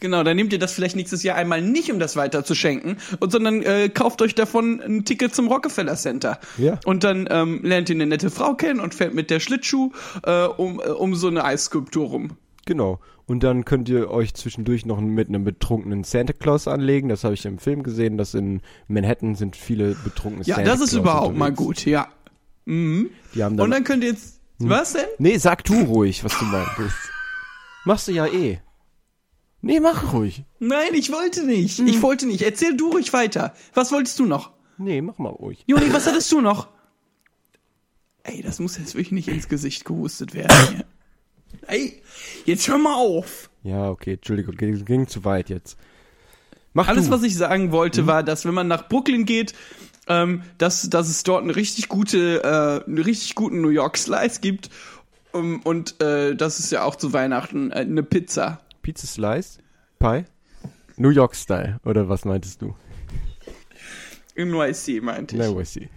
Genau, 0.00 0.22
dann 0.22 0.36
nehmt 0.36 0.52
ihr 0.52 0.58
das 0.58 0.72
vielleicht 0.72 0.96
nächstes 0.96 1.22
Jahr 1.22 1.36
einmal 1.36 1.60
nicht, 1.60 1.90
um 1.90 1.98
das 1.98 2.14
weiter 2.16 2.44
zu 2.44 2.54
schenken, 2.54 2.98
und, 3.18 3.32
sondern 3.32 3.62
äh, 3.62 3.88
kauft 3.88 4.22
euch 4.22 4.34
davon 4.34 4.80
ein 4.80 5.04
Ticket 5.04 5.34
zum 5.34 5.48
Rockefeller 5.48 5.96
Center. 5.96 6.38
Ja. 6.56 6.78
Und 6.84 7.04
dann 7.04 7.28
ähm, 7.30 7.60
lernt 7.64 7.88
ihr 7.88 7.96
eine 7.96 8.06
nette 8.06 8.30
Frau 8.30 8.54
kennen 8.54 8.80
und 8.80 8.94
fährt 8.94 9.14
mit 9.14 9.30
der 9.30 9.40
Schlittschuh 9.40 9.90
äh, 10.24 10.44
um, 10.44 10.80
äh, 10.80 10.88
um 10.90 11.14
so 11.14 11.26
eine 11.28 11.44
Eisskulptur 11.44 12.08
rum. 12.08 12.30
Genau. 12.66 13.00
Und 13.26 13.42
dann 13.42 13.64
könnt 13.64 13.88
ihr 13.88 14.10
euch 14.10 14.32
zwischendurch 14.34 14.86
noch 14.86 15.00
mit 15.00 15.28
einem 15.28 15.44
betrunkenen 15.44 16.02
Santa 16.04 16.32
Claus 16.32 16.66
anlegen. 16.66 17.08
Das 17.10 17.24
habe 17.24 17.34
ich 17.34 17.44
im 17.44 17.58
Film 17.58 17.82
gesehen, 17.82 18.16
dass 18.16 18.34
in 18.34 18.62
Manhattan 18.86 19.34
sind 19.34 19.56
viele 19.56 19.94
betrunkene 20.04 20.44
Ja, 20.46 20.56
Santa 20.56 20.70
das 20.70 20.80
ist 20.80 20.90
Claus 20.90 21.00
überhaupt 21.00 21.36
mal 21.36 21.50
unterwegs. 21.50 21.66
gut, 21.82 21.84
ja. 21.86 22.08
Mhm. 22.64 23.10
Die 23.34 23.42
haben 23.42 23.56
dann, 23.56 23.64
Und 23.64 23.70
dann 23.72 23.84
könnt 23.84 24.02
ihr 24.04 24.10
jetzt. 24.10 24.40
Was 24.60 24.94
denn? 24.94 25.04
Nee, 25.18 25.36
sag 25.38 25.64
du 25.64 25.82
ruhig, 25.82 26.24
was 26.24 26.38
du 26.38 26.44
meintest. 26.46 26.96
Machst 27.84 28.08
du 28.08 28.12
ja 28.12 28.26
eh. 28.26 28.60
Nee, 29.60 29.80
mach 29.80 30.12
ruhig. 30.12 30.44
Nein, 30.60 30.94
ich 30.94 31.10
wollte 31.10 31.44
nicht. 31.44 31.80
Ich 31.80 32.00
wollte 32.02 32.26
nicht. 32.26 32.42
Erzähl 32.42 32.76
du 32.76 32.92
ruhig 32.92 33.12
weiter. 33.12 33.54
Was 33.74 33.90
wolltest 33.90 34.18
du 34.18 34.26
noch? 34.26 34.52
Nee, 34.78 35.02
mach 35.02 35.18
mal 35.18 35.30
ruhig. 35.30 35.64
Joni, 35.66 35.92
was 35.92 36.06
hattest 36.06 36.30
du 36.30 36.40
noch? 36.40 36.68
Ey, 38.22 38.42
das 38.42 38.60
muss 38.60 38.78
jetzt 38.78 38.94
wirklich 38.94 39.12
nicht 39.12 39.28
ins 39.28 39.48
Gesicht 39.48 39.84
gehustet 39.84 40.34
werden 40.34 40.56
hier. 40.68 40.84
Ey, 41.66 42.02
jetzt 42.44 42.68
hör 42.68 42.78
mal 42.78 42.94
auf. 42.94 43.50
Ja, 43.62 43.90
okay, 43.90 44.14
Entschuldigung, 44.14 44.54
ging, 44.56 44.84
ging 44.84 45.08
zu 45.08 45.24
weit 45.24 45.48
jetzt. 45.48 45.76
Mach 46.72 46.88
Alles, 46.88 47.06
du. 47.06 47.10
was 47.10 47.22
ich 47.22 47.34
sagen 47.36 47.72
wollte, 47.72 48.06
war, 48.06 48.22
dass 48.22 48.44
wenn 48.44 48.54
man 48.54 48.68
nach 48.68 48.88
Brooklyn 48.88 49.24
geht, 49.24 49.54
ähm, 50.06 50.42
dass, 50.58 50.88
dass 50.88 51.08
es 51.08 51.22
dort 51.22 51.42
eine 51.42 51.56
richtig 51.56 51.88
gute, 51.88 52.42
äh, 52.44 52.86
einen 52.86 52.98
richtig 52.98 53.34
guten 53.34 53.60
New 53.60 53.70
York 53.70 53.96
Slice 53.96 54.40
gibt. 54.40 54.70
Um, 55.32 55.60
und 55.62 56.00
äh, 56.00 56.34
das 56.36 56.58
ist 56.58 56.70
ja 56.72 56.84
auch 56.84 56.96
zu 56.96 57.12
Weihnachten 57.12 57.70
äh, 57.70 57.80
eine 57.80 58.02
Pizza. 58.02 58.60
Pizza 58.88 59.06
Slice? 59.06 59.58
Pie? 59.98 60.24
New 60.96 61.10
York 61.10 61.36
Style, 61.36 61.78
oder 61.84 62.08
was 62.08 62.24
meintest 62.24 62.62
du? 62.62 62.74
In 64.34 64.50
NYC, 64.50 65.02
meinte 65.02 65.36
ich. 65.36 65.68
See. 65.68 65.90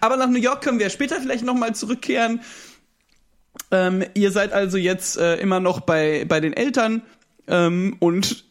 Aber 0.00 0.16
nach 0.16 0.28
New 0.28 0.38
York 0.38 0.62
können 0.62 0.78
wir 0.78 0.90
später 0.90 1.16
vielleicht 1.20 1.44
nochmal 1.44 1.74
zurückkehren. 1.74 2.40
Ähm, 3.72 4.04
ihr 4.14 4.30
seid 4.30 4.52
also 4.52 4.76
jetzt 4.76 5.16
äh, 5.16 5.38
immer 5.38 5.58
noch 5.58 5.80
bei, 5.80 6.24
bei 6.24 6.38
den 6.38 6.52
Eltern 6.52 7.02
ähm, 7.48 7.96
und 7.98 8.44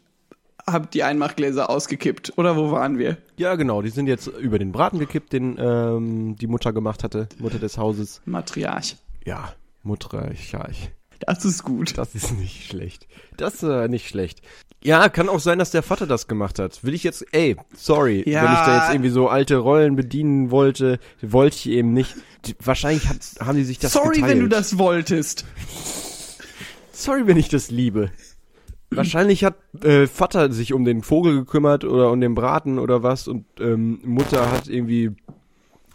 habt 0.67 0.93
die 0.93 1.03
Einmachgläser 1.03 1.69
ausgekippt. 1.69 2.33
Oder 2.35 2.57
wo 2.57 2.69
waren 2.69 2.97
wir? 2.97 3.15
Ja, 3.37 3.55
genau, 3.55 3.81
die 3.81 3.91
sind 3.91 4.07
jetzt 4.07 4.27
über 4.27 4.59
den 4.59 4.73
Braten 4.73 4.99
gekippt, 4.99 5.31
den 5.31 5.55
ähm, 5.57 6.35
die 6.35 6.47
Mutter 6.47 6.73
gemacht 6.73 7.01
hatte, 7.05 7.29
Mutter 7.39 7.59
des 7.59 7.77
Hauses. 7.77 8.21
Matriarch. 8.25 8.97
Ja, 9.23 9.53
Mutter, 9.83 10.31
ich, 10.31 10.51
ja, 10.51 10.67
ich. 10.69 10.91
Das 11.27 11.45
ist 11.45 11.63
gut. 11.63 11.97
Das 11.97 12.15
ist 12.15 12.31
nicht 12.37 12.65
schlecht. 12.67 13.07
Das 13.37 13.55
ist 13.55 13.63
äh, 13.63 13.87
nicht 13.87 14.07
schlecht. 14.07 14.41
Ja, 14.83 15.07
kann 15.09 15.29
auch 15.29 15.39
sein, 15.39 15.59
dass 15.59 15.71
der 15.71 15.81
Vater 15.83 16.05
das 16.07 16.27
gemacht 16.27 16.59
hat. 16.59 16.83
Will 16.83 16.93
ich 16.93 17.03
jetzt, 17.03 17.25
ey, 17.31 17.55
sorry, 17.75 18.23
Ja. 18.29 18.43
wenn 18.43 18.51
ich 18.53 18.59
da 18.59 18.77
jetzt 18.83 18.93
irgendwie 18.93 19.09
so 19.11 19.29
alte 19.29 19.55
Rollen 19.57 19.95
bedienen 19.95 20.51
wollte, 20.51 20.99
wollte 21.21 21.55
ich 21.55 21.69
eben 21.69 21.93
nicht. 21.93 22.15
Wahrscheinlich 22.59 23.07
hat, 23.07 23.19
haben 23.39 23.57
die 23.57 23.63
sich 23.63 23.79
das 23.79 23.93
Sorry, 23.93 24.15
geteilt. 24.15 24.31
wenn 24.33 24.39
du 24.41 24.49
das 24.49 24.77
wolltest. 24.77 25.45
Sorry, 26.91 27.25
wenn 27.27 27.37
ich 27.37 27.49
das 27.49 27.71
liebe. 27.71 28.11
Wahrscheinlich 28.91 29.43
hat 29.43 29.55
äh, 29.83 30.05
Vater 30.05 30.51
sich 30.51 30.73
um 30.73 30.85
den 30.85 31.01
Vogel 31.01 31.35
gekümmert 31.39 31.83
oder 31.83 32.11
um 32.11 32.21
den 32.21 32.35
Braten 32.35 32.77
oder 32.77 33.01
was 33.01 33.27
und 33.27 33.45
ähm, 33.59 33.99
Mutter 34.03 34.51
hat 34.51 34.67
irgendwie 34.67 35.11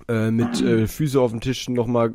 äh, 0.09 0.31
mit 0.31 0.61
äh, 0.62 0.87
Füße 0.87 1.21
auf 1.21 1.31
dem 1.31 1.41
Tisch 1.41 1.69
nochmal 1.69 2.15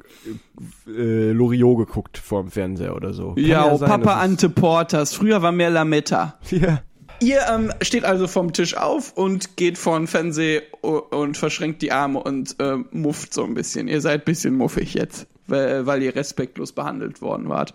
äh, 0.88 1.32
Loriot 1.32 1.78
geguckt 1.78 2.18
vorm 2.18 2.50
Fernseher 2.50 2.96
oder 2.96 3.14
so. 3.14 3.34
Kann 3.36 3.46
Ja, 3.46 3.72
oh, 3.72 3.78
sein, 3.78 3.90
Papa 3.90 4.20
Ante 4.20 4.50
Porters. 4.50 5.14
Früher 5.14 5.42
war 5.42 5.52
mehr 5.52 5.70
Lametta. 5.70 6.40
Ja. 6.50 6.82
Ihr 7.20 7.42
ähm, 7.50 7.72
steht 7.82 8.04
also 8.04 8.28
vom 8.28 8.52
Tisch 8.52 8.76
auf 8.76 9.14
und 9.14 9.56
geht 9.56 9.78
vor 9.78 9.98
den 9.98 10.08
Fernseher 10.08 10.64
und 10.82 11.38
verschränkt 11.38 11.82
die 11.82 11.92
Arme 11.92 12.22
und 12.22 12.60
äh, 12.60 12.78
mufft 12.92 13.34
so 13.34 13.44
ein 13.44 13.54
bisschen. 13.54 13.88
Ihr 13.88 14.02
seid 14.02 14.22
ein 14.22 14.26
bisschen 14.26 14.56
muffig 14.56 14.94
jetzt, 14.94 15.28
weil, 15.48 15.86
weil 15.86 16.04
ihr 16.04 16.16
respektlos 16.16 16.74
behandelt 16.74 17.22
worden 17.22 17.48
wart. 17.48 17.74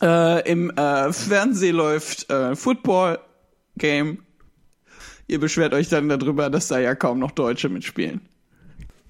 Äh, 0.00 0.50
Im 0.50 0.70
äh, 0.70 1.12
Fernsehen 1.12 1.76
läuft 1.76 2.30
äh, 2.30 2.54
Football 2.54 3.18
Game. 3.76 4.22
Ihr 5.26 5.40
beschwert 5.40 5.74
euch 5.74 5.88
dann 5.88 6.08
darüber, 6.08 6.50
dass 6.50 6.68
da 6.68 6.78
ja 6.78 6.94
kaum 6.94 7.18
noch 7.18 7.32
Deutsche 7.32 7.68
mitspielen. 7.68 8.20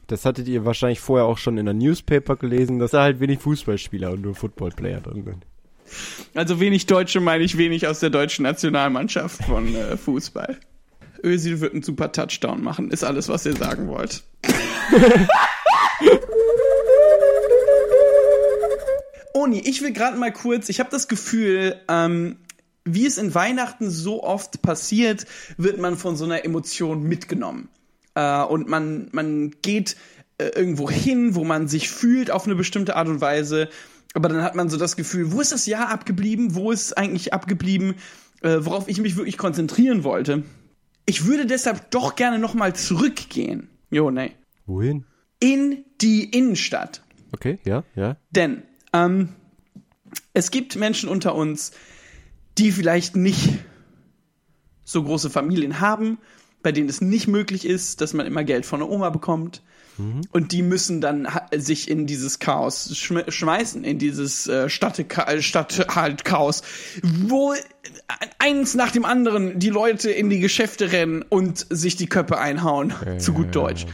Das 0.07 0.25
hattet 0.25 0.47
ihr 0.47 0.65
wahrscheinlich 0.65 1.01
vorher 1.01 1.27
auch 1.27 1.39
schon 1.39 1.59
in 1.59 1.67
der 1.67 1.75
Newspaper 1.75 2.37
gelesen, 2.37 2.79
dass 2.79 2.93
da 2.93 3.03
halt 3.03 3.19
wenig 3.21 3.41
Fußballspieler 3.41 4.13
und 4.13 4.23
nur 4.23 4.37
Footballplayer 4.37 5.01
drin 5.01 5.25
sind. 5.25 5.45
Also 6.35 6.61
wenig 6.61 6.87
Deutsche 6.87 7.21
meine 7.21 7.45
ich 7.45 7.59
wenig 7.59 7.87
aus 7.87 8.01
der 8.01 8.11
deutschen 8.11 8.43
Nationalmannschaft 8.45 9.45
von 9.45 9.75
äh, 9.75 9.97
Fußball. 9.97 10.59
Özil 11.25 11.61
wird 11.61 11.73
einen 11.73 11.83
super 11.83 12.13
Touchdown 12.13 12.63
machen, 12.63 12.91
ist 12.91 13.03
alles, 13.05 13.29
was 13.29 13.47
ihr 13.47 13.57
sagen 13.57 13.89
wollt. 13.89 14.23
Oni, 19.35 19.61
ich 19.61 19.83
will 19.83 19.93
gerade 19.93 20.17
mal 20.17 20.33
kurz, 20.33 20.69
ich 20.69 20.81
habe 20.81 20.91
das 20.91 21.09
Gefühl, 21.09 21.81
ähm, 21.89 22.39
wie 22.85 23.07
es 23.07 23.19
in 23.19 23.35
Weihnachten 23.35 23.91
so 23.91 24.23
oft 24.23 24.63
passiert, 24.63 25.27
wird 25.57 25.79
man 25.79 25.97
von 25.97 26.17
so 26.17 26.25
einer 26.25 26.45
Emotion 26.45 27.03
mitgenommen. 27.03 27.69
Äh, 28.17 28.43
und 28.43 28.69
man, 28.69 29.09
man 29.13 29.53
geht 29.63 29.97
äh, 30.39 30.47
irgendwo 30.49 30.91
hin, 30.91 31.37
wo 31.37 31.45
man 31.45 31.69
sich 31.69 31.89
fühlt 31.91 32.33
auf 32.33 32.47
eine 32.47 32.57
bestimmte 32.57 32.97
Art 32.97 33.07
und 33.07 33.21
Weise. 33.21 33.69
Aber 34.15 34.29
dann 34.29 34.43
hat 34.43 34.57
man 34.57 34.69
so 34.69 34.79
das 34.79 34.97
Gefühl, 34.97 35.31
wo 35.31 35.41
ist 35.41 35.53
das 35.53 35.67
Jahr 35.67 35.91
abgeblieben? 35.91 36.55
Wo 36.55 36.73
ist 36.73 36.87
es 36.87 36.93
eigentlich 36.95 37.35
abgeblieben, 37.35 37.95
äh, 38.41 38.59
worauf 38.61 38.89
ich 38.89 38.99
mich 38.99 39.17
wirklich 39.17 39.39
konzentrieren 39.39 40.03
wollte? 40.03 40.43
Ich 41.05 41.27
würde 41.27 41.47
deshalb 41.47 41.91
doch 41.91 42.17
gerne 42.17 42.39
noch 42.39 42.55
mal 42.55 42.75
zurückgehen. 42.75 43.69
Jo, 43.91 44.11
nee. 44.11 44.33
Wohin? 44.65 45.05
In 45.39 45.85
die 46.01 46.25
Innenstadt. 46.25 47.03
Okay, 47.33 47.59
ja, 47.65 47.85
ja. 47.95 48.17
Denn 48.31 48.63
ähm, 48.93 49.29
es 50.33 50.51
gibt 50.51 50.77
Menschen 50.77 51.09
unter 51.11 51.35
uns, 51.35 51.73
die 52.57 52.73
vielleicht 52.73 53.15
nicht 53.15 53.59
so 54.85 55.03
große 55.03 55.29
Familien 55.29 55.81
haben, 55.81 56.19
bei 56.67 56.73
denen 56.73 56.89
es 56.89 57.01
nicht 57.01 57.29
möglich 57.29 57.65
ist, 57.65 58.01
dass 58.01 58.13
man 58.13 58.27
immer 58.27 58.43
Geld 58.43 58.67
von 58.67 58.81
der 58.81 58.91
Oma 58.91 59.11
bekommt. 59.11 59.63
Und 60.33 60.51
die 60.51 60.63
müssen 60.63 61.01
dann 61.01 61.29
sich 61.57 61.89
in 61.89 62.09
dieses 62.09 62.41
Chaos 62.41 62.91
schm 62.93 63.21
schmeißen, 63.29 63.85
in 63.85 64.01
dieses 64.01 64.49
äh, 64.49 64.67
Stadteka- 64.69 65.29
äh, 65.29 65.41
Stadthaltchaos, 65.41 66.63
wo 67.03 67.55
eins 68.41 68.75
nach 68.75 68.91
dem 68.91 69.05
anderen 69.05 69.61
die 69.61 69.71
Leute 69.71 70.11
in 70.11 70.29
die 70.29 70.41
Geschäfte 70.41 70.91
rennen 70.91 71.23
und 71.23 71.67
sich 71.71 71.95
die 71.95 72.09
Köpfe 72.09 72.39
einhauen, 72.39 72.93
zu 73.19 73.33
gut 73.33 73.55
Deutsch. 73.55 73.87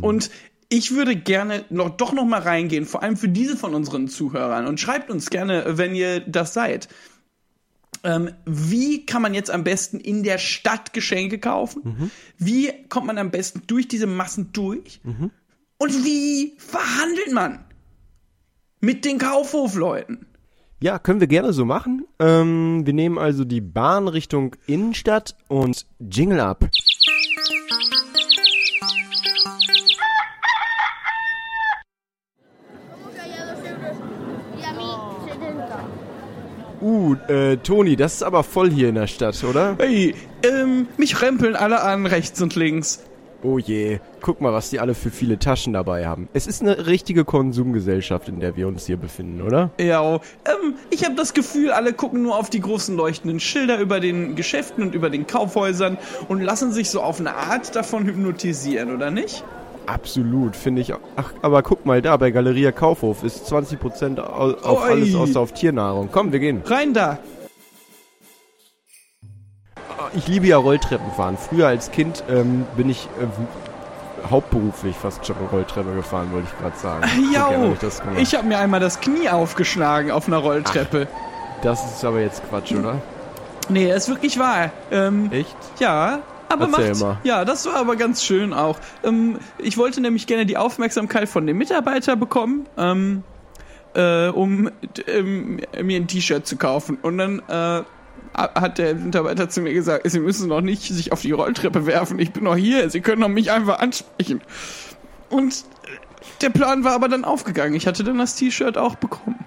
Und 0.00 0.30
ich 0.70 0.92
würde 0.92 1.14
gerne 1.14 1.64
noch, 1.68 1.90
doch 1.90 2.12
noch 2.14 2.24
mal 2.24 2.40
reingehen, 2.40 2.86
vor 2.86 3.02
allem 3.02 3.18
für 3.18 3.28
diese 3.28 3.58
von 3.58 3.74
unseren 3.74 4.08
Zuhörern. 4.08 4.66
Und 4.66 4.80
schreibt 4.80 5.10
uns 5.10 5.28
gerne, 5.28 5.64
wenn 5.78 5.94
ihr 5.94 6.20
das 6.20 6.54
seid. 6.54 6.88
Ähm, 8.06 8.30
wie 8.44 9.04
kann 9.04 9.20
man 9.20 9.34
jetzt 9.34 9.50
am 9.50 9.64
besten 9.64 9.98
in 9.98 10.22
der 10.22 10.38
Stadt 10.38 10.92
Geschenke 10.92 11.38
kaufen? 11.38 12.10
Wie 12.38 12.72
kommt 12.88 13.08
man 13.08 13.18
am 13.18 13.32
besten 13.32 13.62
durch 13.66 13.88
diese 13.88 14.06
Massen 14.06 14.52
durch? 14.52 15.00
Und 15.78 16.04
wie 16.04 16.54
verhandelt 16.56 17.32
man 17.32 17.64
mit 18.80 19.04
den 19.04 19.18
Kaufhofleuten? 19.18 20.26
Ja, 20.80 20.98
können 21.00 21.20
wir 21.20 21.26
gerne 21.26 21.52
so 21.52 21.64
machen. 21.64 22.04
Ähm, 22.20 22.86
wir 22.86 22.92
nehmen 22.92 23.18
also 23.18 23.44
die 23.44 23.60
Bahn 23.60 24.08
Richtung 24.08 24.54
Innenstadt 24.66 25.34
und 25.48 25.86
Jingle 25.98 26.40
ab. 26.40 26.68
Uh, 36.86 37.16
äh, 37.26 37.56
Toni, 37.56 37.96
das 37.96 38.14
ist 38.14 38.22
aber 38.22 38.44
voll 38.44 38.70
hier 38.70 38.90
in 38.90 38.94
der 38.94 39.08
Stadt, 39.08 39.42
oder? 39.42 39.74
Hey, 39.76 40.14
ähm, 40.44 40.86
mich 40.96 41.20
rempeln 41.20 41.56
alle 41.56 41.82
an, 41.82 42.06
rechts 42.06 42.40
und 42.40 42.54
links. 42.54 43.02
Oh 43.42 43.58
je, 43.58 43.98
guck 44.20 44.40
mal, 44.40 44.52
was 44.52 44.70
die 44.70 44.78
alle 44.78 44.94
für 44.94 45.10
viele 45.10 45.36
Taschen 45.40 45.72
dabei 45.72 46.06
haben. 46.06 46.28
Es 46.32 46.46
ist 46.46 46.62
eine 46.62 46.86
richtige 46.86 47.24
Konsumgesellschaft, 47.24 48.28
in 48.28 48.38
der 48.38 48.56
wir 48.56 48.68
uns 48.68 48.86
hier 48.86 48.98
befinden, 48.98 49.42
oder? 49.42 49.70
Ja, 49.80 50.14
ähm, 50.14 50.74
ich 50.90 51.04
habe 51.04 51.16
das 51.16 51.34
Gefühl, 51.34 51.72
alle 51.72 51.92
gucken 51.92 52.22
nur 52.22 52.38
auf 52.38 52.50
die 52.50 52.60
großen 52.60 52.96
leuchtenden 52.96 53.40
Schilder 53.40 53.80
über 53.80 53.98
den 53.98 54.36
Geschäften 54.36 54.84
und 54.84 54.94
über 54.94 55.10
den 55.10 55.26
Kaufhäusern 55.26 55.98
und 56.28 56.40
lassen 56.40 56.70
sich 56.70 56.88
so 56.88 57.02
auf 57.02 57.18
eine 57.18 57.34
Art 57.34 57.74
davon 57.74 58.06
hypnotisieren, 58.06 58.94
oder 58.94 59.10
nicht? 59.10 59.42
Absolut, 59.86 60.56
finde 60.56 60.82
ich. 60.82 60.92
Ach, 61.16 61.32
aber 61.42 61.62
guck 61.62 61.86
mal 61.86 62.02
da, 62.02 62.16
bei 62.16 62.30
Galeria 62.30 62.72
Kaufhof 62.72 63.22
ist 63.22 63.46
20% 63.52 64.18
au- 64.18 64.54
auf 64.62 64.82
Oi. 64.82 64.90
alles 64.90 65.14
außer 65.14 65.38
auf 65.40 65.52
Tiernahrung. 65.52 66.08
Komm, 66.10 66.32
wir 66.32 66.40
gehen. 66.40 66.62
Rein 66.66 66.92
da. 66.92 67.18
Ich 70.14 70.28
liebe 70.28 70.46
ja 70.46 70.56
Rolltreppen 70.56 71.10
fahren. 71.12 71.36
Früher 71.36 71.68
als 71.68 71.90
Kind 71.90 72.22
ähm, 72.28 72.64
bin 72.76 72.88
ich 72.90 73.08
äh, 73.20 74.28
hauptberuflich 74.30 74.96
fast 74.96 75.26
schon 75.26 75.36
Rolltreppe 75.52 75.94
gefahren, 75.94 76.32
wollte 76.32 76.48
ich 76.52 76.58
gerade 76.58 76.76
sagen. 76.78 77.04
Ja, 77.32 77.50
ich 77.72 77.78
das 77.78 78.00
gemacht. 78.00 78.16
ich 78.20 78.34
habe 78.34 78.46
mir 78.46 78.58
einmal 78.58 78.80
das 78.80 79.00
Knie 79.00 79.28
aufgeschlagen 79.28 80.10
auf 80.10 80.26
einer 80.26 80.38
Rolltreppe. 80.38 81.06
Das 81.62 81.84
ist 81.96 82.04
aber 82.04 82.20
jetzt 82.20 82.42
Quatsch, 82.48 82.72
oder? 82.72 83.00
Nee, 83.68 83.90
ist 83.92 84.08
wirklich 84.08 84.38
wahr. 84.38 84.70
Ähm, 84.90 85.30
Echt? 85.32 85.56
ja, 85.78 86.20
aber 86.48 86.66
Erzähl 86.66 86.90
macht. 86.90 87.00
mal. 87.00 87.18
Ja, 87.24 87.44
das 87.44 87.66
war 87.66 87.76
aber 87.76 87.96
ganz 87.96 88.22
schön 88.24 88.52
auch. 88.52 88.78
Ähm, 89.02 89.38
ich 89.58 89.78
wollte 89.78 90.00
nämlich 90.00 90.26
gerne 90.26 90.46
die 90.46 90.56
Aufmerksamkeit 90.56 91.28
von 91.28 91.46
dem 91.46 91.58
Mitarbeiter 91.58 92.16
bekommen, 92.16 92.66
ähm, 92.76 93.22
äh, 93.94 94.28
um 94.28 94.70
ähm, 95.06 95.60
mir 95.82 95.96
ein 95.96 96.06
T-Shirt 96.06 96.46
zu 96.46 96.56
kaufen. 96.56 96.98
Und 97.02 97.18
dann 97.18 97.42
äh, 97.48 97.82
hat 98.34 98.78
der 98.78 98.94
Mitarbeiter 98.94 99.48
zu 99.48 99.60
mir 99.62 99.72
gesagt, 99.72 100.08
Sie 100.10 100.20
müssen 100.20 100.48
noch 100.48 100.60
nicht 100.60 100.82
sich 100.82 101.12
auf 101.12 101.22
die 101.22 101.32
Rolltreppe 101.32 101.86
werfen. 101.86 102.18
Ich 102.18 102.32
bin 102.32 102.44
noch 102.44 102.56
hier. 102.56 102.90
Sie 102.90 103.00
können 103.00 103.22
doch 103.22 103.28
mich 103.28 103.50
einfach 103.50 103.78
ansprechen. 103.78 104.42
Und 105.30 105.64
der 106.42 106.50
Plan 106.50 106.84
war 106.84 106.92
aber 106.92 107.08
dann 107.08 107.24
aufgegangen. 107.24 107.74
Ich 107.74 107.86
hatte 107.86 108.04
dann 108.04 108.18
das 108.18 108.36
T-Shirt 108.36 108.76
auch 108.76 108.96
bekommen. 108.96 109.44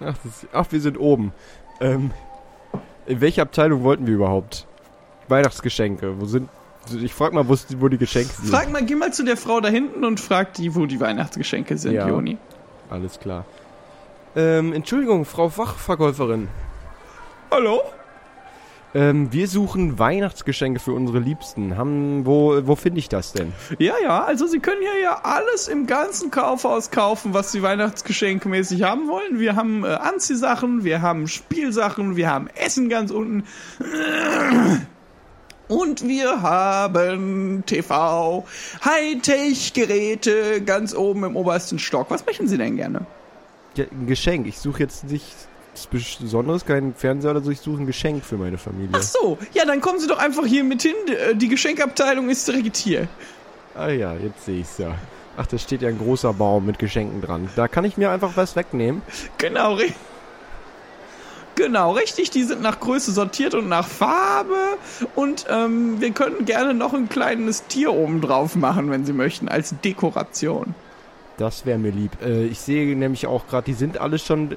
Ach, 0.00 0.16
das, 0.24 0.46
ach, 0.52 0.66
wir 0.70 0.80
sind 0.80 0.98
oben. 0.98 1.32
Ähm, 1.80 2.10
in 3.06 3.20
welche 3.20 3.42
Abteilung 3.42 3.82
wollten 3.82 4.06
wir 4.06 4.14
überhaupt? 4.14 4.66
Weihnachtsgeschenke. 5.30 6.20
Wo 6.20 6.26
sind. 6.26 6.48
Ich 7.02 7.14
frag 7.14 7.32
mal, 7.32 7.46
wo, 7.48 7.56
wo 7.78 7.88
die 7.88 7.98
Geschenke 7.98 8.32
sind. 8.32 8.48
Frag 8.48 8.70
mal, 8.72 8.82
geh 8.84 8.94
mal 8.94 9.12
zu 9.12 9.22
der 9.24 9.36
Frau 9.36 9.60
da 9.60 9.68
hinten 9.68 10.04
und 10.04 10.18
frag 10.18 10.54
die, 10.54 10.74
wo 10.74 10.86
die 10.86 10.98
Weihnachtsgeschenke 11.00 11.76
sind, 11.78 11.92
Ja. 11.92 12.08
Joni. 12.08 12.38
Alles 12.88 13.20
klar. 13.20 13.44
Ähm, 14.34 14.72
Entschuldigung, 14.72 15.24
Frau 15.24 15.48
Fachverkäuferin. 15.48 16.48
Hallo? 17.50 17.80
Ähm, 18.92 19.32
wir 19.32 19.46
suchen 19.46 20.00
Weihnachtsgeschenke 20.00 20.80
für 20.80 20.92
unsere 20.92 21.20
Liebsten. 21.20 21.76
Haben, 21.76 22.26
wo, 22.26 22.66
wo 22.66 22.74
finde 22.74 22.98
ich 22.98 23.08
das 23.08 23.32
denn? 23.32 23.52
Ja, 23.78 23.94
ja, 24.02 24.24
also 24.24 24.48
Sie 24.48 24.58
können 24.58 24.80
hier 24.80 25.00
ja 25.00 25.20
alles 25.22 25.68
im 25.68 25.86
ganzen 25.86 26.32
Kaufhaus 26.32 26.90
kaufen, 26.90 27.32
was 27.32 27.52
Sie 27.52 27.62
weihnachtsgeschenkmäßig 27.62 28.82
haben 28.82 29.06
wollen. 29.06 29.38
Wir 29.38 29.54
haben 29.54 29.84
äh, 29.84 29.88
Anziehsachen, 29.88 30.82
wir 30.82 31.02
haben 31.02 31.28
Spielsachen, 31.28 32.16
wir 32.16 32.28
haben 32.28 32.48
Essen 32.56 32.88
ganz 32.88 33.12
unten. 33.12 33.44
Und 35.70 36.06
wir 36.08 36.42
haben 36.42 37.62
TV, 37.64 38.44
Hightech-Geräte 38.84 40.62
ganz 40.62 40.94
oben 40.96 41.22
im 41.22 41.36
obersten 41.36 41.78
Stock. 41.78 42.10
Was 42.10 42.26
möchten 42.26 42.48
Sie 42.48 42.58
denn 42.58 42.74
gerne? 42.76 43.06
Ja, 43.76 43.84
ein 43.88 44.08
Geschenk. 44.08 44.48
Ich 44.48 44.58
suche 44.58 44.80
jetzt 44.80 45.04
nichts 45.04 45.46
Besonderes, 45.92 46.66
kein 46.66 46.92
Fernseher 46.94 47.30
oder 47.30 47.40
so. 47.40 47.52
Ich 47.52 47.60
suche 47.60 47.82
ein 47.82 47.86
Geschenk 47.86 48.24
für 48.24 48.36
meine 48.36 48.58
Familie. 48.58 48.90
Ach 48.94 49.02
so, 49.02 49.38
ja, 49.54 49.64
dann 49.64 49.80
kommen 49.80 50.00
Sie 50.00 50.08
doch 50.08 50.18
einfach 50.18 50.44
hier 50.44 50.64
mit 50.64 50.82
hin. 50.82 50.94
Äh, 51.06 51.36
Die 51.36 51.46
Geschenkabteilung 51.48 52.28
ist 52.30 52.48
direkt 52.48 52.76
hier. 52.76 53.06
Ah 53.76 53.90
ja, 53.90 54.14
jetzt 54.14 54.44
sehe 54.46 54.60
ich's 54.62 54.76
ja. 54.78 54.96
Ach, 55.36 55.46
da 55.46 55.56
steht 55.56 55.82
ja 55.82 55.88
ein 55.88 55.98
großer 55.98 56.32
Baum 56.32 56.66
mit 56.66 56.80
Geschenken 56.80 57.22
dran. 57.22 57.48
Da 57.54 57.68
kann 57.68 57.84
ich 57.84 57.96
mir 57.96 58.10
einfach 58.10 58.32
was 58.34 58.56
wegnehmen. 58.56 59.02
Genau, 59.38 59.74
ri 59.74 59.92
genau, 61.60 61.92
richtig. 61.92 62.30
Die 62.30 62.42
sind 62.42 62.62
nach 62.62 62.80
Größe 62.80 63.12
sortiert 63.12 63.54
und 63.54 63.68
nach 63.68 63.86
Farbe. 63.86 64.78
Und 65.14 65.46
ähm, 65.48 66.00
wir 66.00 66.10
können 66.10 66.44
gerne 66.44 66.74
noch 66.74 66.94
ein 66.94 67.08
kleines 67.08 67.66
Tier 67.66 67.92
oben 67.92 68.20
drauf 68.20 68.56
machen, 68.56 68.90
wenn 68.90 69.04
Sie 69.04 69.12
möchten, 69.12 69.48
als 69.48 69.74
Dekoration. 69.84 70.74
Das 71.36 71.64
wäre 71.64 71.78
mir 71.78 71.90
lieb. 71.90 72.12
Äh, 72.22 72.44
ich 72.44 72.60
sehe 72.60 72.96
nämlich 72.96 73.26
auch 73.26 73.46
gerade, 73.46 73.64
die 73.64 73.74
sind 73.74 73.98
alle 73.98 74.18
schon 74.18 74.52
äh, 74.52 74.56